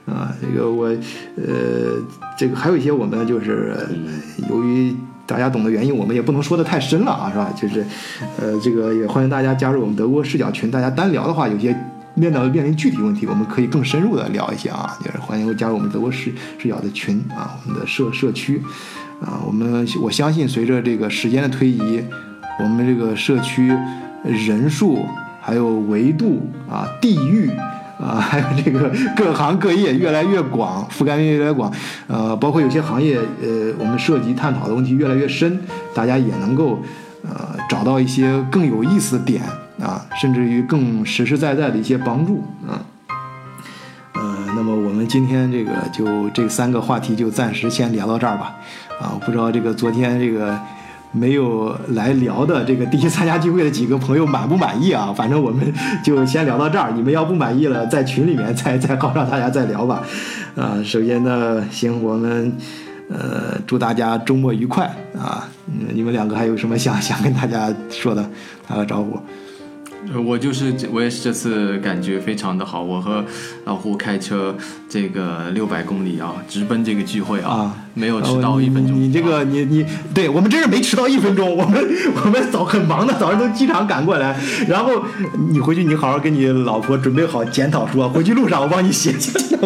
[0.05, 0.85] 啊，这个我，
[1.37, 2.01] 呃，
[2.37, 3.75] 这个还有一些我们就是
[4.49, 4.95] 由于
[5.27, 7.53] 大家懂的原因，我们也不能说的太深了啊，是吧？
[7.55, 7.85] 就是，
[8.39, 10.69] 呃，这个也欢迎大家加入我们德国视角群。
[10.71, 11.73] 大家单聊的话，有些
[12.15, 14.97] 面到面临具体问题，我们可以更深入的聊一些啊。
[15.05, 18.61] 就是欢迎加入我们德国视视角的群啊，我们的社社区
[19.21, 19.39] 啊。
[19.45, 22.03] 我们我相信，随着这个时间的推移，
[22.59, 23.73] 我们这个社区
[24.23, 25.05] 人数
[25.39, 27.49] 还有维度啊，地域。
[28.01, 31.71] 啊， 还有这个各行各业越来越广，覆盖面越来越广，
[32.07, 35.59] 呃，包括有些行业，呃，我们涉及探讨的问题越来越深，
[35.93, 36.79] 大家也能够，
[37.23, 39.43] 呃，找到一些更有意思的点
[39.79, 42.81] 啊，甚至于更实实在在的一些帮助啊，
[44.13, 48.55] 呃，那么我们今天这个就这三个话题就暂时先聊到这儿吧，
[48.99, 50.59] 啊，不知道这个昨天这个。
[51.11, 55.13] 没有来聊的这个第一参加聚会的几个朋友满不满意啊？
[55.15, 56.91] 反正我们就先聊到这儿。
[56.91, 60.01] 你们要不满意了，在群里面再再告诉大家再聊吧。
[60.55, 62.51] 啊，首先呢，行，我们
[63.09, 64.85] 呃祝大家周末愉快
[65.17, 65.47] 啊！
[65.93, 68.29] 你们两个还有什么想想跟大家说的，
[68.67, 69.19] 打个招呼。
[70.25, 73.23] 我就是我也是这次感觉非常的好，我和
[73.65, 74.55] 老胡开车
[74.89, 78.99] 这个六百公里啊，直奔这个聚会啊，没有迟到一分钟。
[78.99, 81.87] 你这个你你对我们真是没迟到一分钟，我们
[82.25, 84.37] 我们早很忙的，早上从机场赶过来，
[84.67, 85.03] 然后
[85.49, 89.13] 你回去你好好跟你老婆准备好检讨书，回去路上我帮你写。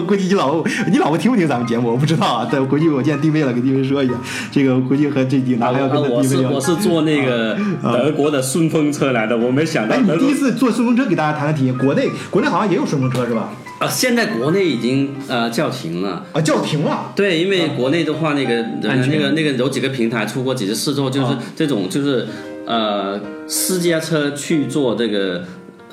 [0.05, 4.13] 估计你老婆你老婆听不听咱们节目我不知道啊，对回去我见弟妹了，跟弟妹说一下，
[4.51, 6.15] 这个回去和这弟哪还要跟弟妹。
[6.15, 9.95] 我是我是坐那个德国的顺风车来的，我没想到。
[10.25, 11.77] 第一次坐顺风车，给大家谈谈体验。
[11.77, 13.51] 国内国内好像也有顺风车是吧？
[13.79, 16.25] 啊，现在国内已经呃叫停了。
[16.31, 17.11] 啊，叫停了。
[17.15, 22.27] 对，因为国内的话，那个那个那个有几个平台出过几次事之后，就是这种就是
[22.65, 25.43] 呃私家车去做这个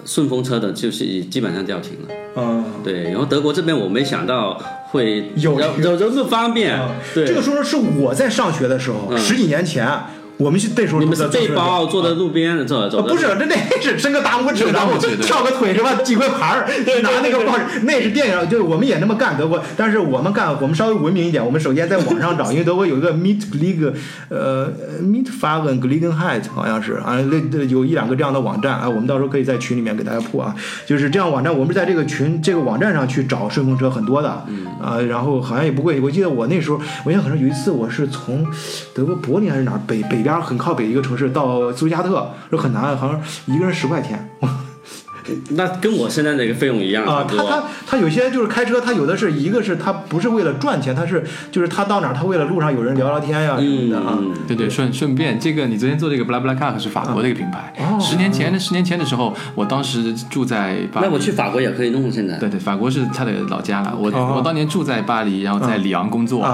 [0.04, 2.14] 顺风车的，就是基本上叫停了。
[2.36, 2.64] 嗯。
[2.84, 4.56] 对，然后德国这边我没想到
[4.90, 6.78] 会有有这么方便。
[7.12, 9.88] 对，这个说是我在上学的时候，十几年前。
[10.42, 15.94] 我们是那时候你们是背包坐在路边走走，不是，那那是伸个大拇指，然后跳个腿是吧？
[16.02, 16.66] 几块牌儿，
[17.02, 23.92] 拿那个报纸，那是电影，就是我们也那么干德国，但是我们干，我们稍微文明一点，我们首先在网上找，因为德国有一个 Meet League，
[24.28, 24.68] 呃
[25.00, 30.52] ，Meet Fagen Gelegenheit 好像是啊，那那有一两个这样的网站啊，我们到时候可以在群里面给大家铺啊，
[30.84, 34.28] 就是这样网站，我们在这个群这个网站上去找顺风车很多的，
[34.80, 38.44] 啊，然后好像也不贵，我记得我那时候，我印象很深，有一次我是从
[38.92, 40.31] 德国柏林还是哪儿北北边。
[40.40, 44.30] 很靠北一个城市，到苏加特是很难，好像一个人十块钱。
[45.50, 47.24] 那跟我现在那个费用一样啊。
[47.28, 54.18] 他他他有些就是开车，他有的是一个是他不是为了赚钱，他是就是他到哪儿他为了路上有人聊聊天呀什么的啊。
[54.46, 57.72] 对对，顺顺便这个你昨天做这个 BlaBlaCar 是法国的一个品牌。
[58.00, 61.06] 十年前的十年前的时候，我当时住在巴黎。
[61.06, 62.36] 那我去法国也可以弄现在。
[62.38, 63.94] 对对，法国是他的老家了。
[63.96, 66.46] 我我当年住在巴黎，然后在里昂工作，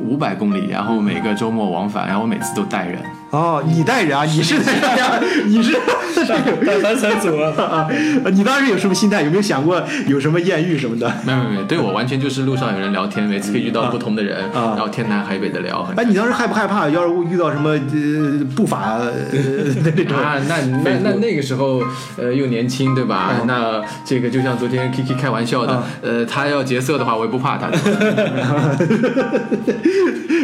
[0.00, 2.98] 五百公里，然后每个周末往返，然后我每次都带人。
[3.30, 4.24] 哦，你带人啊？
[4.24, 4.56] 你是？
[5.46, 5.74] 你是
[6.22, 7.88] 带三三组啊？
[8.32, 9.22] 你当时有什么心态？
[9.22, 11.12] 有没有想过有什么艳遇什么的？
[11.24, 15.82] 没有没有，对我完全就是路上有人聊天，每次可以遇到不同的人，然后天南海北的聊。
[15.96, 16.88] 哎，你当时害不害怕？
[16.88, 19.00] 要是遇到什么呃不法
[19.84, 20.38] 那种啊？
[20.48, 21.82] 那那那那个时候
[22.18, 23.40] 呃又年轻对吧？
[23.46, 27.68] 那这个就像昨天 Kiki 开玩笑的，呃，他要劫色的话，我也不怕他。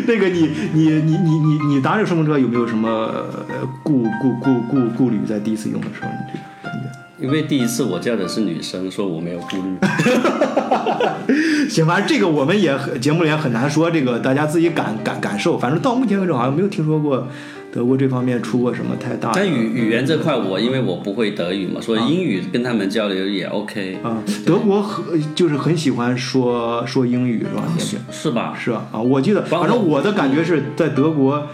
[0.06, 2.78] 那个你你你你你你搭这个顺风车有没有什么？
[2.78, 2.88] 什么
[3.82, 6.40] 顾顾顾顾顾虑在第一次用的时候，你觉得？
[7.20, 9.76] 因为第一次我叫的是女生，说我没有顾虑。
[11.68, 15.58] 行，反正这个我们也节目里也很难说，这个大家自己感感感受。
[15.58, 17.26] 反正到目前为止好像没有听说过
[17.72, 19.40] 德国这方面出过什么太大的。
[19.40, 23.98] 在语语言这块，我因为我不会德语嘛，所以英语跟他们交流也 OK。
[24.02, 27.64] 啊，德国很就是很喜欢说说英语是吧？
[27.78, 28.54] 是是吧？
[28.56, 28.86] 是吧？
[28.92, 31.46] 啊，我记得，反正我的感觉是在德国。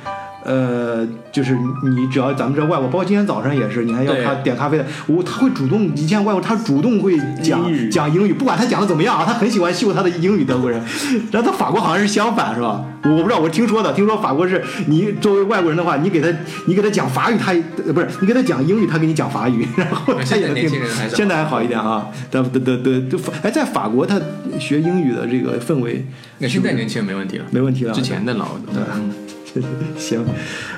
[0.45, 10.45] 呃，就是你只要咱们这外国，包括今天早上也是，你还要他点咖啡的，我他会主动，你像外国他主动会讲讲英语，不管他讲的怎么样啊，他很喜欢秀他的英语。
[10.45, 10.78] 德国人，
[11.32, 12.84] 然后他法国好像是相反，是吧？
[13.05, 16.28] 我不知道，我听说的，听说法国是你作为外国人的话，你给他
[16.66, 17.55] 你给他讲法语，他
[17.95, 20.70] 不是你给他讲英语，他给你讲法语， 然后他也能听。
[21.09, 24.20] 现在还好一点啊，对对对对，就哎，在法国他
[24.61, 26.05] 学英语的这个氛围，
[26.40, 27.95] 那现在年轻人没问题了，没问题了。
[27.95, 29.23] 之前的老嗯。
[29.96, 30.24] 行，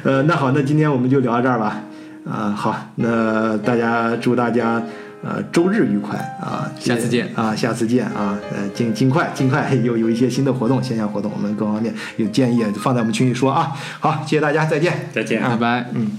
[0.02, 1.80] 呃，那好，那今天我们就聊到这儿吧。
[2.28, 4.82] 啊，好，那大家祝大家
[5.22, 13.72] 呃周日愉快啊，下次见啊，下次见啊，呃，尽尽快尽快有有一些新的活动，线下活动，我们各方面有建议放在我们群里说啊。
[14.00, 16.10] 好，谢谢大家，再见，再见，拜拜，嗯。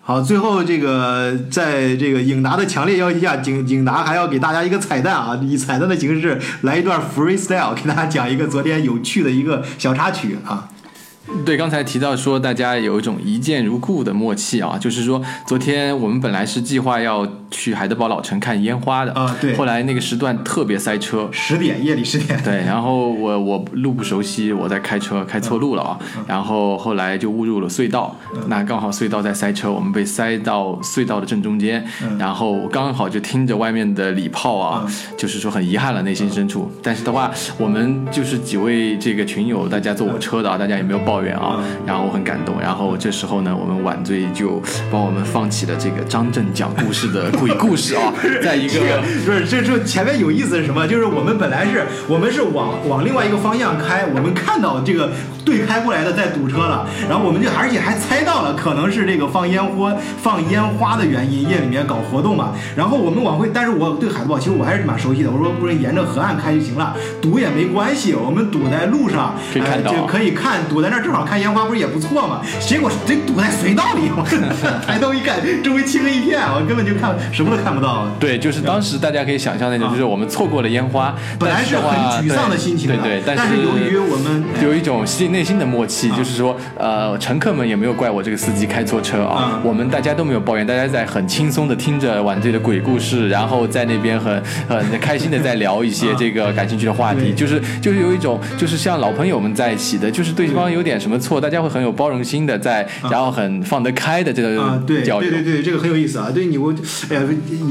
[0.00, 10.68] 好，最后这个在这个影达的强烈要求下，影影达还要给大家一个彩蛋啊，以彩蛋的形式来一段 freestyle，给大家讲一个昨天有趣的一个小插曲啊。
[11.44, 28.14] 对，刚才提到说大家有一种一见如故的默契啊，就是说昨天我们本来是计划要去海德堡老城看烟花的啊，对，后来那个时段特别塞车，十点夜里十点，对，然后我我路不熟悉，我在开车开错路了啊，然后后来就误入了隧道，
[28.48, 31.84] 那刚好隧道在塞车，我们被塞到隧道的正中间，
[32.18, 41.36] 然后刚好就听着外面的礼炮啊，就是说很遗憾了内心深处，但是的话我们就是几位这个群友，大家坐我车的啊，大家也没有抱怨。
[41.36, 44.60] 啊，然后我很感动，然后这时候呢，我们晚醉就
[44.90, 48.12] 帮我们放起了这个张震讲故事的鬼故事啊，
[48.42, 48.80] 在一个
[49.24, 50.86] 不是这这前面有意思是什么？
[50.88, 55.12] 就是我们本来是我们是往往另外一个方向开，我们看到这个
[55.44, 62.52] 对开过来的在堵车了，然后我们就而且还猜到了可能是这个放烟花放烟花的原因，夜里面搞活动嘛。
[62.76, 71.24] 然后我们往回，但是我对海德堡其实我还是蛮熟悉的，我说不是沿着河岸开就行了，堵也没关系，我们堵在路上就可以看，堵在那正好。
[71.24, 72.40] 看烟花不是也不错嘛？
[72.60, 74.24] 结果这堵在隧道里，我
[74.86, 78.06] 抬头一看，周围漆黑一片，我根本就看什么都看不到。
[78.20, 83.22] 对，就是当时大家可以想象那种，就是我们错过了烟花，本来是很沮丧的心情，对对。
[83.26, 101.18] 但是由于我们有一种心内心的默契，就是说，呃，乘客们也没有怪我这个司机开错车啊，我们大家都没有抱怨，大家在很轻松的听着晚醉的鬼故事，然后在那边很很开心的在聊一些这个感兴趣的话题，就是就是有一种就是像老朋友们在一起的，就是对方有点什么。
[101.24, 106.30] 错，大家会很有包容心的，在然后很放得开的这个交流，对对对，这个很有意思啊。
[106.30, 106.70] 对你我，
[107.08, 107.22] 哎呀，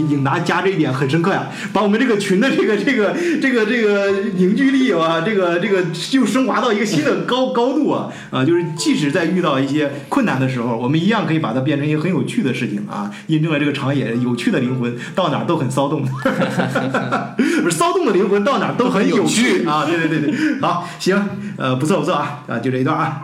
[0.09, 5.83] 颖达加这一点很深刻呀，把我们这个群的这个这个这个这个凝聚力啊，这个这个
[6.13, 8.43] 又升华到一个新的高高度啊啊！
[8.43, 16.03] 就是即使在遇到一些困难的时候，我们一样可以把它变成一个很有趣的事情啊，印证了这个长野有趣的灵魂到哪都很骚动，
[17.63, 19.85] 不是骚动的灵魂到哪都很有趣啊！
[19.85, 23.21] 对对对对，好，行，呃，不错不错啊啊，就这一段啊。